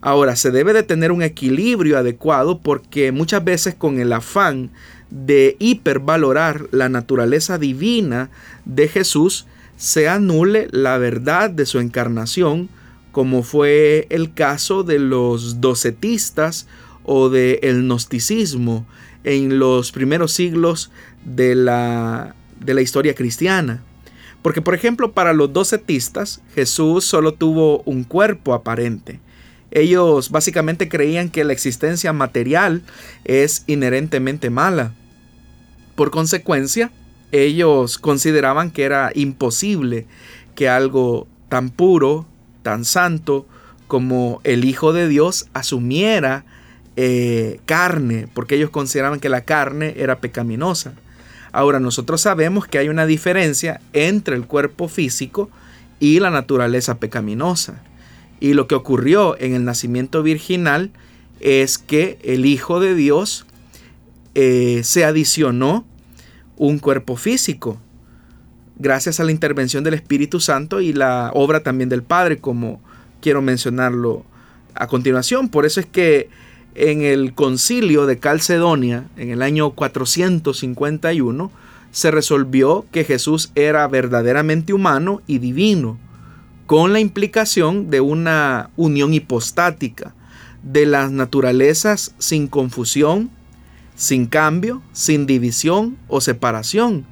[0.00, 4.70] Ahora, se debe de tener un equilibrio adecuado porque muchas veces con el afán
[5.08, 8.28] de hipervalorar la naturaleza divina
[8.64, 12.68] de Jesús, se anule la verdad de su encarnación,
[13.12, 16.66] como fue el caso de los docetistas
[17.04, 18.86] o del el gnosticismo,
[19.24, 20.90] en los primeros siglos
[21.24, 23.82] de la, de la historia cristiana.
[24.42, 29.20] Porque, por ejemplo, para los docetistas, Jesús solo tuvo un cuerpo aparente.
[29.70, 32.82] Ellos básicamente creían que la existencia material
[33.24, 34.94] es inherentemente mala.
[35.94, 36.90] Por consecuencia,
[37.30, 40.06] ellos consideraban que era imposible
[40.54, 42.26] que algo tan puro,
[42.62, 43.46] tan santo
[43.88, 46.44] como el Hijo de Dios asumiera
[46.96, 50.94] eh, carne, porque ellos consideraban que la carne era pecaminosa.
[51.52, 55.50] Ahora nosotros sabemos que hay una diferencia entre el cuerpo físico
[56.00, 57.82] y la naturaleza pecaminosa.
[58.40, 60.90] Y lo que ocurrió en el nacimiento virginal
[61.40, 63.46] es que el Hijo de Dios
[64.34, 65.84] eh, se adicionó
[66.56, 67.78] un cuerpo físico,
[68.82, 72.80] gracias a la intervención del Espíritu Santo y la obra también del Padre, como
[73.20, 74.24] quiero mencionarlo
[74.74, 75.48] a continuación.
[75.48, 76.28] Por eso es que
[76.74, 81.50] en el concilio de Calcedonia, en el año 451,
[81.92, 85.98] se resolvió que Jesús era verdaderamente humano y divino,
[86.66, 90.14] con la implicación de una unión hipostática
[90.62, 93.30] de las naturalezas sin confusión,
[93.94, 97.04] sin cambio, sin división o separación.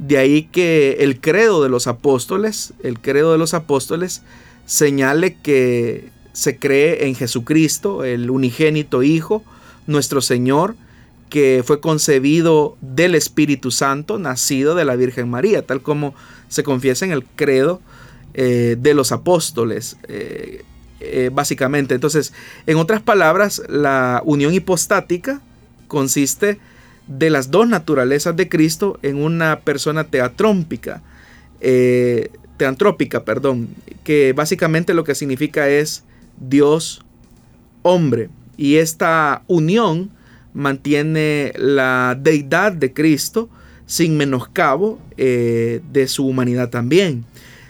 [0.00, 4.22] De ahí que el credo de los apóstoles, el credo de los apóstoles
[4.64, 9.44] señale que se cree en Jesucristo, el unigénito Hijo,
[9.86, 10.74] nuestro Señor,
[11.28, 16.14] que fue concebido del Espíritu Santo, nacido de la Virgen María, tal como
[16.48, 17.82] se confiesa en el credo
[18.32, 20.64] eh, de los apóstoles, eh,
[21.00, 21.94] eh, básicamente.
[21.94, 22.32] Entonces,
[22.66, 25.42] en otras palabras, la unión hipostática
[25.88, 26.58] consiste
[27.10, 31.02] de las dos naturalezas de Cristo en una persona teatrómpica,
[32.56, 33.68] teantrópica, perdón,
[34.04, 36.04] que básicamente lo que significa es
[36.38, 37.04] Dios
[37.82, 38.30] hombre.
[38.56, 40.10] Y esta unión
[40.52, 43.48] mantiene la deidad de Cristo
[43.86, 47.24] sin menoscabo eh, de su humanidad también.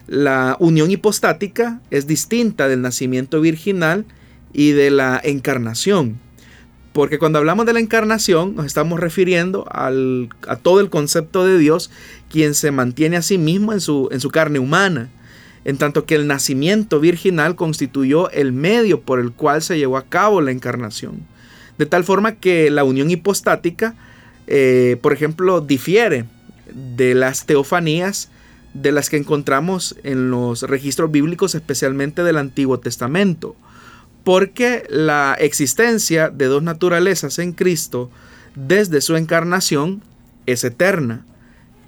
[0.06, 4.04] La unión hipostática es distinta del nacimiento virginal
[4.52, 6.18] y de la encarnación.
[6.92, 11.56] Porque cuando hablamos de la encarnación nos estamos refiriendo al, a todo el concepto de
[11.56, 11.90] Dios,
[12.28, 15.08] quien se mantiene a sí mismo en su, en su carne humana,
[15.64, 20.06] en tanto que el nacimiento virginal constituyó el medio por el cual se llevó a
[20.06, 21.20] cabo la encarnación.
[21.78, 23.94] De tal forma que la unión hipostática,
[24.46, 26.24] eh, por ejemplo, difiere
[26.72, 28.30] de las teofanías
[28.74, 33.56] de las que encontramos en los registros bíblicos, especialmente del Antiguo Testamento
[34.24, 38.10] porque la existencia de dos naturalezas en Cristo
[38.54, 40.02] desde su encarnación
[40.46, 41.24] es eterna.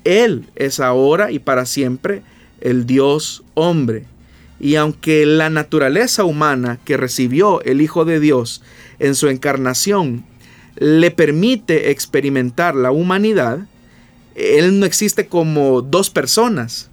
[0.05, 2.23] Él es ahora y para siempre
[2.61, 4.05] el Dios hombre.
[4.59, 8.63] Y aunque la naturaleza humana que recibió el Hijo de Dios
[8.99, 10.25] en su encarnación
[10.77, 13.67] le permite experimentar la humanidad,
[14.35, 16.91] Él no existe como dos personas.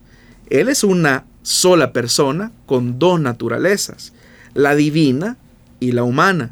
[0.50, 4.14] Él es una sola persona con dos naturalezas
[4.60, 5.38] la divina
[5.80, 6.52] y la humana.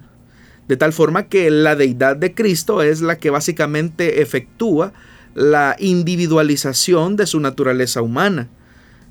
[0.69, 4.93] De tal forma que la deidad de Cristo es la que básicamente efectúa
[5.35, 8.47] la individualización de su naturaleza humana.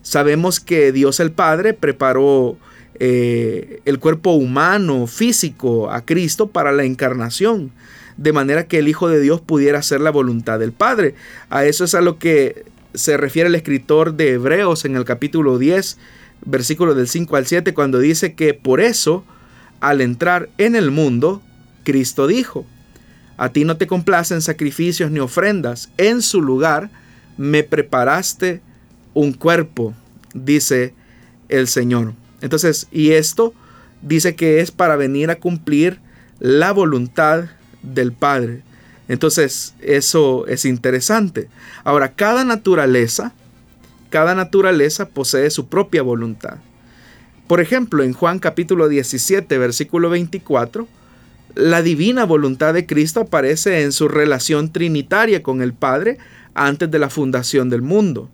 [0.00, 2.56] Sabemos que Dios el Padre preparó
[2.98, 7.72] eh, el cuerpo humano, físico, a Cristo para la encarnación,
[8.16, 11.14] de manera que el Hijo de Dios pudiera hacer la voluntad del Padre.
[11.50, 15.58] A eso es a lo que se refiere el escritor de Hebreos en el capítulo
[15.58, 15.98] 10,
[16.46, 19.24] versículo del 5 al 7, cuando dice que por eso,
[19.80, 21.42] al entrar en el mundo,
[21.84, 22.64] Cristo dijo,
[23.36, 26.90] a ti no te complacen sacrificios ni ofrendas, en su lugar
[27.36, 28.62] me preparaste
[29.12, 29.94] un cuerpo,
[30.32, 30.94] dice
[31.48, 32.14] el Señor.
[32.40, 33.52] Entonces, y esto
[34.02, 36.00] dice que es para venir a cumplir
[36.38, 37.44] la voluntad
[37.82, 38.62] del Padre.
[39.08, 41.48] Entonces, eso es interesante.
[41.84, 43.32] Ahora, cada naturaleza
[44.10, 46.58] cada naturaleza posee su propia voluntad.
[47.46, 50.88] Por ejemplo, en Juan capítulo 17, versículo 24,
[51.54, 56.18] la divina voluntad de Cristo aparece en su relación trinitaria con el Padre
[56.54, 58.28] antes de la fundación del mundo.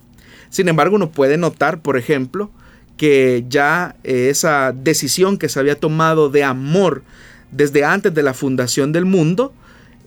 [0.49, 2.51] Sin embargo, uno puede notar, por ejemplo,
[2.97, 7.03] que ya esa decisión que se había tomado de amor
[7.51, 9.53] desde antes de la fundación del mundo,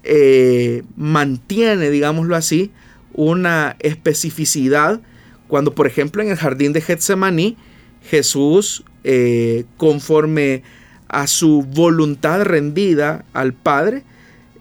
[0.03, 2.71] eh, mantiene, digámoslo así,
[3.13, 4.99] una especificidad
[5.55, 7.55] cuando, por ejemplo, en el jardín de Getsemaní,
[8.09, 10.63] Jesús, eh, conforme
[11.07, 14.03] a su voluntad rendida al Padre,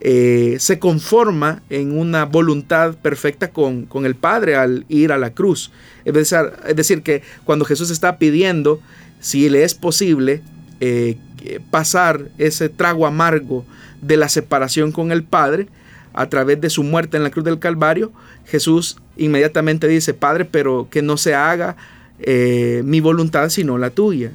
[0.01, 5.73] eh, se conforma en una voluntad perfecta con, el Padre al ir a la cruz.
[6.05, 8.81] Es decir, es decir, que cuando Jesús está pidiendo,
[9.19, 10.43] si le es posible,
[10.79, 11.19] eh,
[11.73, 13.65] pasar ese trago amargo
[14.01, 15.67] de la separación con el Padre,
[16.15, 18.13] a través de su muerte en la cruz del Calvario,
[18.47, 21.77] Jesús inmediatamente dice, Padre, pero que no se haga
[22.21, 24.31] eh, mi voluntad sino la tuya.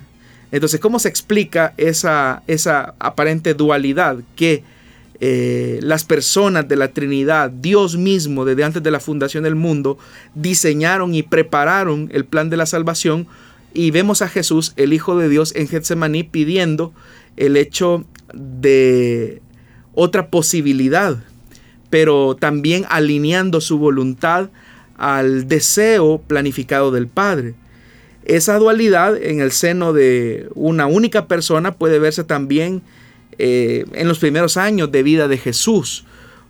[0.51, 4.63] Entonces, ¿cómo se explica esa, esa aparente dualidad que
[5.21, 9.97] eh, las personas de la Trinidad, Dios mismo, desde antes de la fundación del mundo,
[10.35, 13.27] diseñaron y prepararon el plan de la salvación?
[13.73, 16.93] Y vemos a Jesús, el Hijo de Dios, en Getsemaní pidiendo
[17.37, 19.41] el hecho de
[19.93, 21.19] otra posibilidad
[21.89, 24.49] pero también alineando su voluntad
[24.97, 27.55] al deseo planificado del Padre.
[28.25, 32.81] Esa dualidad en el seno de una única persona puede verse también
[33.37, 36.05] eh, en los primeros años de vida de Jesús.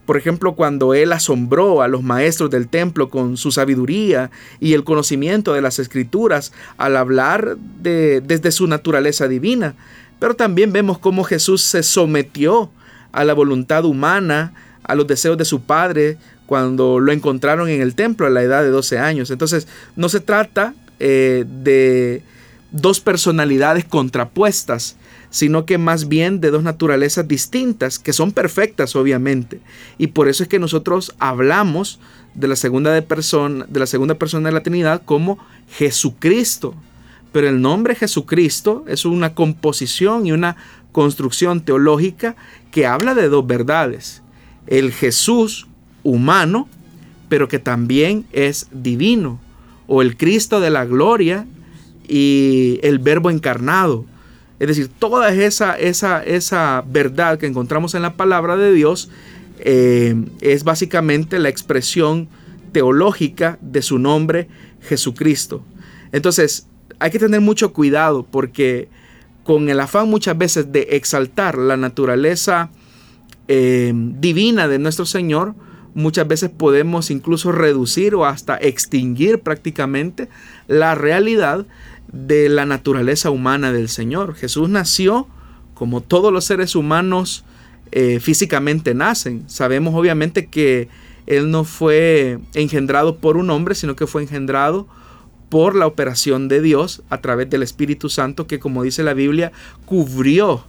[0.05, 4.83] Por ejemplo, cuando él asombró a los maestros del templo con su sabiduría y el
[4.83, 9.75] conocimiento de las escrituras al hablar de, desde su naturaleza divina.
[10.17, 12.71] Pero también vemos cómo Jesús se sometió
[13.11, 14.53] a la voluntad humana,
[14.89, 16.17] a los deseos de su padre
[16.47, 19.29] cuando lo encontraron en el templo a la edad de 12 años.
[19.29, 22.23] Entonces, no se trata eh, de
[22.71, 24.95] dos personalidades contrapuestas,
[25.29, 29.59] sino que más bien de dos naturalezas distintas, que son perfectas obviamente.
[29.99, 31.99] Y por eso es que nosotros hablamos
[32.33, 35.37] de la segunda, de persona, de la segunda persona de la Trinidad como
[35.69, 36.73] Jesucristo.
[37.31, 40.55] Pero el nombre Jesucristo es una composición y una
[40.91, 42.35] construcción teológica
[42.71, 44.23] que habla de dos verdades
[44.67, 45.67] el Jesús
[46.03, 46.67] humano,
[47.27, 49.39] pero que también es divino,
[49.87, 51.47] o el Cristo de la gloria
[52.07, 54.05] y el Verbo encarnado.
[54.59, 59.09] Es decir, toda esa, esa, esa verdad que encontramos en la palabra de Dios
[59.59, 62.27] eh, es básicamente la expresión
[62.71, 64.47] teológica de su nombre
[64.81, 65.63] Jesucristo.
[66.11, 66.67] Entonces,
[66.99, 68.89] hay que tener mucho cuidado porque
[69.43, 72.69] con el afán muchas veces de exaltar la naturaleza
[73.51, 75.55] eh, divina de nuestro Señor,
[75.95, 80.29] muchas veces podemos incluso reducir o hasta extinguir prácticamente
[80.67, 81.65] la realidad
[82.11, 84.35] de la naturaleza humana del Señor.
[84.35, 85.27] Jesús nació
[85.73, 87.43] como todos los seres humanos
[87.91, 89.49] eh, físicamente nacen.
[89.49, 90.87] Sabemos obviamente que
[91.25, 94.87] Él no fue engendrado por un hombre, sino que fue engendrado
[95.49, 99.51] por la operación de Dios a través del Espíritu Santo que como dice la Biblia
[99.87, 100.63] cubrió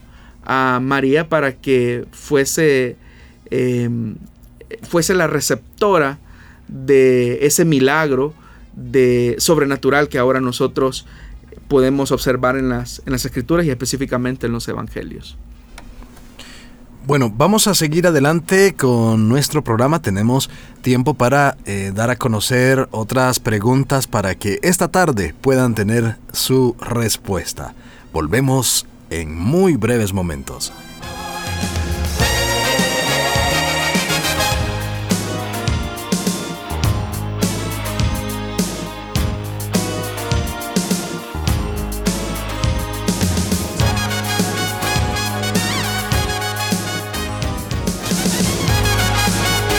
[0.44, 2.96] a María para que fuese,
[3.50, 4.16] em,
[4.82, 6.18] fuese la receptora
[6.68, 8.34] de ese milagro
[8.74, 11.06] de sobrenatural que ahora nosotros
[11.68, 15.36] podemos observar en las, en las escrituras y específicamente en los evangelios.
[17.06, 20.02] Bueno, vamos a seguir adelante con nuestro programa.
[20.02, 20.50] Tenemos
[20.82, 26.76] tiempo para eh, dar a conocer otras preguntas para que esta tarde puedan tener su
[26.78, 27.74] respuesta.
[28.12, 30.72] Volvemos en muy breves momentos.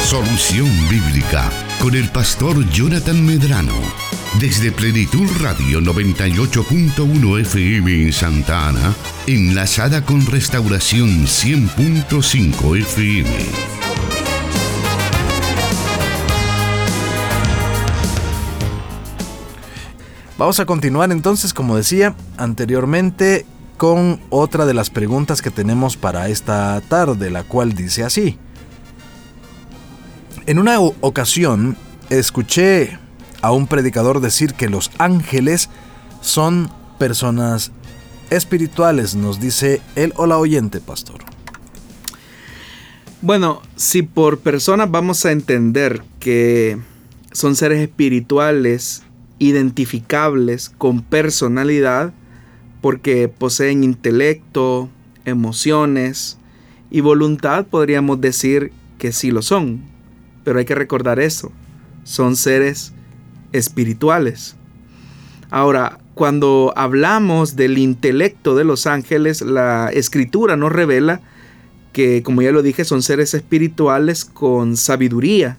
[0.03, 4.00] Solución Bíblica con el pastor Jonathan Medrano.
[4.39, 8.95] Desde Plenitud Radio 98.1 FM en Santa Ana,
[9.27, 13.29] enlazada con Restauración 100.5 FM.
[20.38, 26.29] Vamos a continuar entonces, como decía anteriormente, con otra de las preguntas que tenemos para
[26.29, 28.39] esta tarde, la cual dice así.
[30.45, 31.75] En una ocasión
[32.09, 32.97] escuché
[33.41, 35.69] a un predicador decir que los ángeles
[36.21, 37.71] son personas
[38.29, 41.17] espirituales, nos dice él o la oyente, pastor.
[43.21, 46.79] Bueno, si por personas vamos a entender que
[47.31, 49.03] son seres espirituales,
[49.37, 52.13] identificables, con personalidad,
[52.81, 54.89] porque poseen intelecto,
[55.25, 56.37] emociones
[56.89, 59.81] y voluntad, podríamos decir que sí lo son.
[60.43, 61.51] Pero hay que recordar eso.
[62.03, 62.93] Son seres
[63.51, 64.55] espirituales.
[65.49, 71.21] Ahora, cuando hablamos del intelecto de los ángeles, la escritura nos revela
[71.93, 75.57] que, como ya lo dije, son seres espirituales con sabiduría.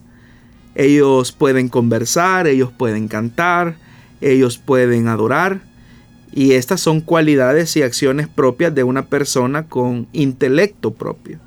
[0.74, 3.76] Ellos pueden conversar, ellos pueden cantar,
[4.20, 5.60] ellos pueden adorar.
[6.32, 11.38] Y estas son cualidades y acciones propias de una persona con intelecto propio.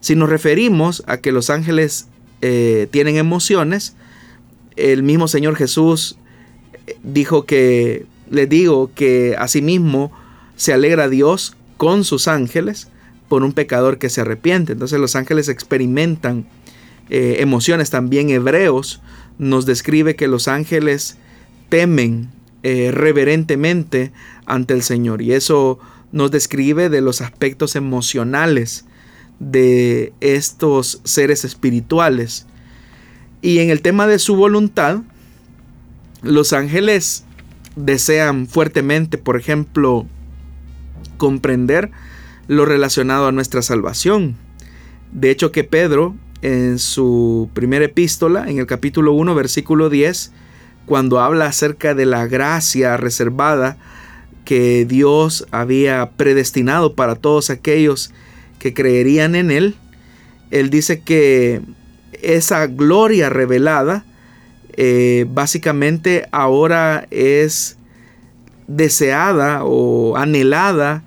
[0.00, 2.08] Si nos referimos a que los ángeles
[2.42, 3.96] eh, tienen emociones,
[4.78, 6.16] el mismo Señor Jesús
[6.86, 10.12] eh, dijo que, le digo que asimismo
[10.56, 12.88] se alegra Dios con sus ángeles
[13.28, 14.72] por un pecador que se arrepiente.
[14.72, 16.46] Entonces los ángeles experimentan
[17.10, 17.90] eh, emociones.
[17.90, 19.00] También Hebreos
[19.38, 21.16] nos describe que los ángeles
[21.68, 22.30] temen
[22.62, 24.12] reverentemente
[24.44, 25.22] ante el Señor.
[25.22, 25.78] Y eso
[26.12, 28.84] nos describe de los aspectos emocionales
[29.38, 32.46] de estos seres espirituales.
[33.40, 35.00] Y en el tema de su voluntad,
[36.22, 37.24] los ángeles
[37.76, 40.06] desean fuertemente, por ejemplo,
[41.16, 41.90] comprender
[42.48, 44.36] lo relacionado a nuestra salvación.
[45.12, 50.32] De hecho que Pedro, en su primera epístola, en el capítulo 1, versículo 10,
[50.86, 53.76] cuando habla acerca de la gracia reservada
[54.44, 58.12] que Dios había predestinado para todos aquellos
[58.58, 59.76] que creerían en Él,
[60.50, 61.60] Él dice que
[62.22, 64.04] esa gloria revelada
[64.80, 67.78] eh, básicamente ahora es
[68.68, 71.02] deseada o anhelada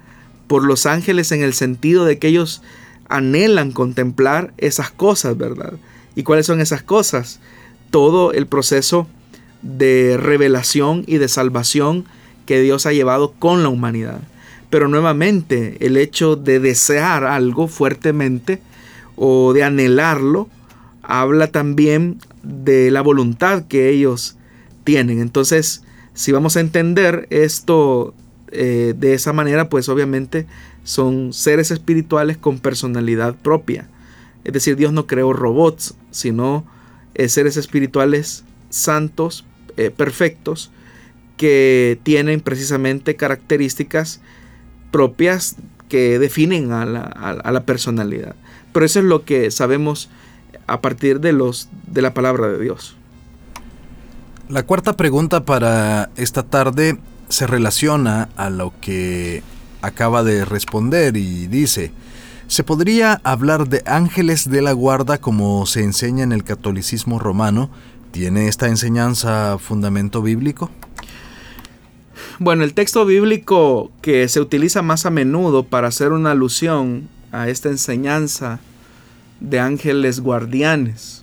[0.48, 2.62] por los ángeles en el sentido de que ellos
[3.08, 5.74] anhelan contemplar esas cosas, ¿verdad?
[6.16, 7.40] ¿Y cuáles son esas cosas?
[7.92, 9.08] Todo el proceso
[9.62, 12.04] de revelación y de salvación
[12.46, 14.20] que Dios ha llevado con la humanidad.
[14.70, 18.62] Pero nuevamente, el hecho de desear algo fuertemente
[19.16, 20.50] o de anhelarlo,
[21.04, 24.38] habla también de la voluntad que ellos
[24.84, 25.20] tienen.
[25.20, 25.84] Entonces,
[26.14, 28.14] si vamos a entender esto
[28.52, 30.46] eh, de esa manera, pues obviamente
[30.84, 33.88] son seres espirituales con personalidad propia.
[34.44, 36.66] Es decir, Dios no creó robots, sino
[37.14, 39.46] eh, seres espirituales santos,
[39.78, 40.72] eh, perfectos,
[41.38, 44.22] que tienen precisamente características
[44.92, 45.56] propias
[45.90, 48.36] que definen a la, personalidad.
[48.72, 50.10] Pero eso es lo que sabemos
[50.68, 52.96] a partir de, los, de la palabra de Dios.
[54.50, 56.98] La cuarta pregunta para esta tarde
[57.30, 59.44] se relaciona a lo que
[59.82, 61.92] acaba de responder y dice,
[62.48, 67.70] ¿se podría hablar de ángeles de la guarda como se enseña en el catolicismo romano?
[68.12, 70.70] ¿Tiene esta enseñanza fundamento bíblico?
[72.40, 77.48] Bueno, el texto bíblico que se utiliza más a menudo para hacer una alusión a
[77.48, 78.60] esta enseñanza
[79.42, 81.22] de ángeles guardianes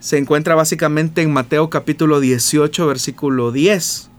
[0.00, 4.10] se encuentra básicamente en Mateo capítulo 18 versículo 10,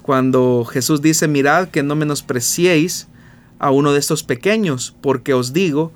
[0.00, 3.08] cuando Jesús dice, mirad que no menospreciéis
[3.58, 5.92] a uno de estos pequeños, porque os digo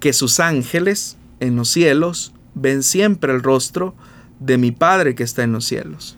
[0.00, 3.94] que sus ángeles en los cielos ven siempre el rostro
[4.40, 6.16] de mi Padre que está en los cielos.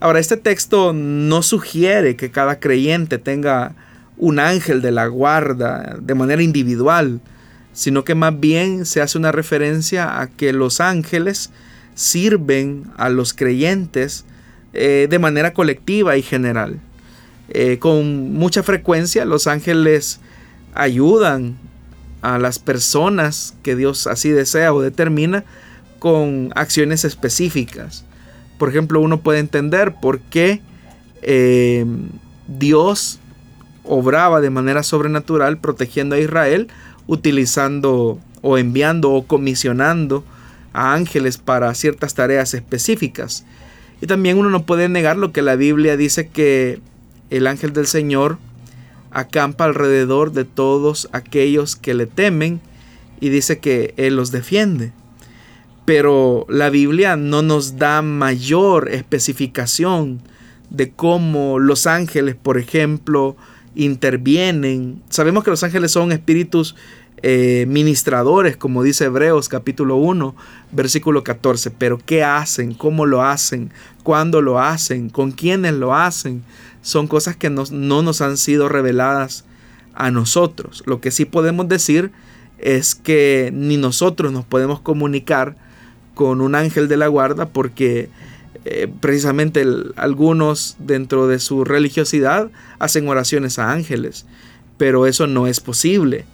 [0.00, 3.76] Ahora, este texto no sugiere que cada creyente tenga
[4.16, 7.20] un ángel de la guarda de manera individual,
[7.72, 11.50] sino que más bien se hace una referencia a que los ángeles
[11.94, 14.24] sirven a los creyentes
[14.72, 16.80] eh, de manera colectiva y general.
[17.48, 20.20] Eh, con mucha frecuencia los ángeles
[20.74, 21.58] ayudan
[22.22, 25.44] a las personas que Dios así desea o determina
[25.98, 28.04] con acciones específicas.
[28.58, 30.62] Por ejemplo, uno puede entender por qué
[31.20, 31.84] eh,
[32.46, 33.18] Dios
[33.84, 36.68] obraba de manera sobrenatural protegiendo a Israel
[37.06, 40.24] utilizando o enviando o comisionando
[40.72, 43.44] a ángeles para ciertas tareas específicas.
[44.00, 46.80] Y también uno no puede negar lo que la Biblia dice que
[47.30, 48.38] el ángel del Señor
[49.10, 52.60] acampa alrededor de todos aquellos que le temen
[53.20, 54.92] y dice que Él los defiende
[55.84, 60.22] pero la Biblia no nos da mayor especificación
[60.70, 63.36] de cómo los ángeles, por ejemplo,
[63.74, 65.02] intervienen.
[65.08, 66.76] Sabemos que los ángeles son espíritus
[67.24, 70.34] eh, ministradores, como dice Hebreos capítulo 1,
[70.72, 72.74] versículo 14, pero ¿qué hacen?
[72.74, 73.70] ¿Cómo lo hacen?
[74.02, 75.08] ¿Cuándo lo hacen?
[75.08, 76.42] ¿Con quiénes lo hacen?
[76.82, 79.44] Son cosas que no nos han sido reveladas
[79.94, 80.82] a nosotros.
[80.86, 82.10] Lo que sí podemos decir
[82.58, 85.56] es que ni nosotros nos podemos comunicar
[86.14, 88.08] con un ángel de la guarda porque
[88.64, 89.64] eh, precisamente
[89.96, 94.26] algunos dentro de su religiosidad hacen oraciones a ángeles,
[94.78, 96.24] pero eso no es posible.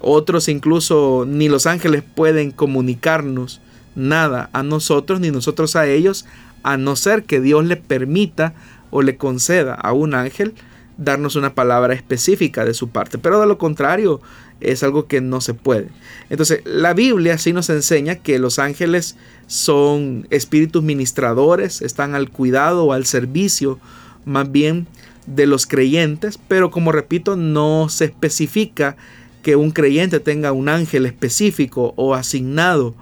[0.00, 3.60] Otros incluso ni los ángeles pueden comunicarnos
[3.94, 6.24] nada a nosotros ni nosotros a ellos,
[6.62, 8.54] a no ser que Dios le permita
[8.90, 10.54] o le conceda a un ángel
[11.00, 13.18] darnos una palabra específica de su parte.
[13.18, 14.20] Pero de lo contrario,
[14.60, 15.88] es algo que no se puede.
[16.28, 22.84] Entonces, la Biblia sí nos enseña que los ángeles son espíritus ministradores, están al cuidado
[22.84, 23.80] o al servicio
[24.24, 24.86] más bien
[25.26, 28.96] de los creyentes, pero como repito, no se especifica
[29.42, 32.94] que un creyente tenga un ángel específico o asignado,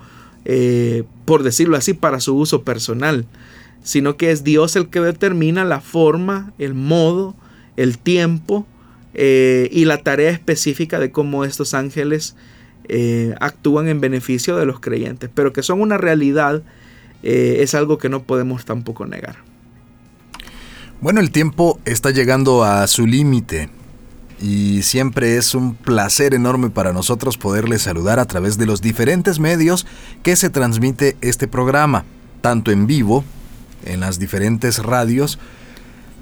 [0.44, 3.26] eh, por decirlo así, para su uso personal,
[3.82, 7.34] sino que es Dios el que determina la forma, el modo,
[7.78, 8.66] el tiempo,
[9.14, 12.36] eh, y la tarea específica de cómo estos ángeles
[12.88, 16.62] eh, actúan en beneficio de los creyentes, pero que son una realidad
[17.22, 19.36] eh, es algo que no podemos tampoco negar.
[21.00, 23.70] Bueno, el tiempo está llegando a su límite
[24.40, 29.40] y siempre es un placer enorme para nosotros poderles saludar a través de los diferentes
[29.40, 29.86] medios
[30.22, 32.04] que se transmite este programa,
[32.40, 33.24] tanto en vivo,
[33.84, 35.38] en las diferentes radios,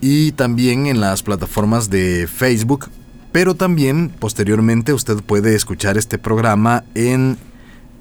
[0.01, 2.89] y también en las plataformas de Facebook,
[3.33, 7.39] pero también posteriormente usted puede escuchar este programa en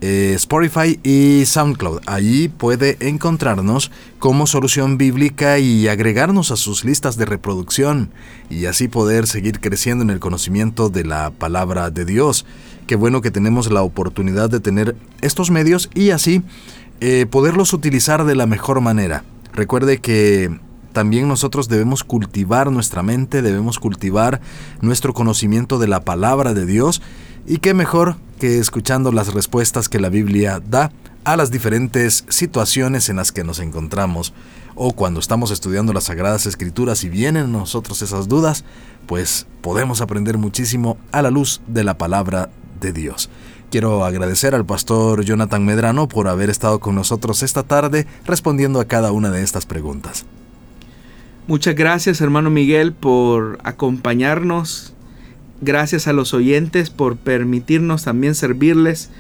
[0.02, 2.02] eh, Spotify y SoundCloud.
[2.06, 8.12] Allí puede encontrarnos como solución bíblica y agregarnos a sus listas de reproducción
[8.50, 12.46] y así poder seguir creciendo en el conocimiento de la palabra de Dios.
[12.88, 16.44] Qué bueno que tenemos la oportunidad de tener estos medios y así
[17.00, 19.24] eh, poderlos utilizar de la mejor manera.
[19.54, 20.60] Recuerde que
[20.96, 24.40] también nosotros debemos cultivar nuestra mente, debemos cultivar
[24.80, 27.02] nuestro conocimiento de la palabra de Dios
[27.46, 30.94] y qué mejor que escuchando las respuestas que la Biblia da
[31.26, 34.34] a las diferentes situaciones en las que nos encontramos
[34.74, 38.64] o cuando estamos estudiando las Sagradas Escrituras y vienen nosotros esas dudas,
[39.06, 43.30] pues podemos aprender muchísimo a la luz de la palabra de Dios.
[43.70, 48.86] Quiero agradecer al pastor Jonathan Medrano por haber estado con nosotros esta tarde respondiendo a
[48.86, 50.26] cada una de estas preguntas.
[51.48, 54.94] Muchas gracias hermano Miguel por acompañarnos.
[55.62, 59.12] Gracias a los oyentes por permitirnos también servirles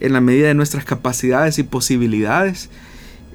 [0.00, 2.70] en la medida de nuestras capacidades y posibilidades.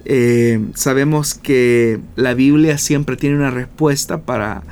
[0.06, 4.64] Eh, sabemos que la Biblia siempre tiene una respuesta para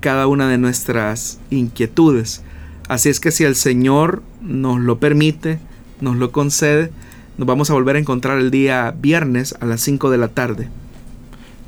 [0.00, 2.42] cada una de nuestras inquietudes.
[2.86, 5.58] Así es que si el Señor nos lo permite,
[6.02, 6.92] nos lo concede,
[7.38, 10.68] nos vamos a volver a encontrar el día viernes a las 5 de la tarde.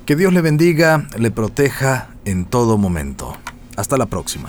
[0.08, 3.36] Que Dios le bendiga, le proteja en todo momento.
[3.76, 4.48] Hasta la próxima.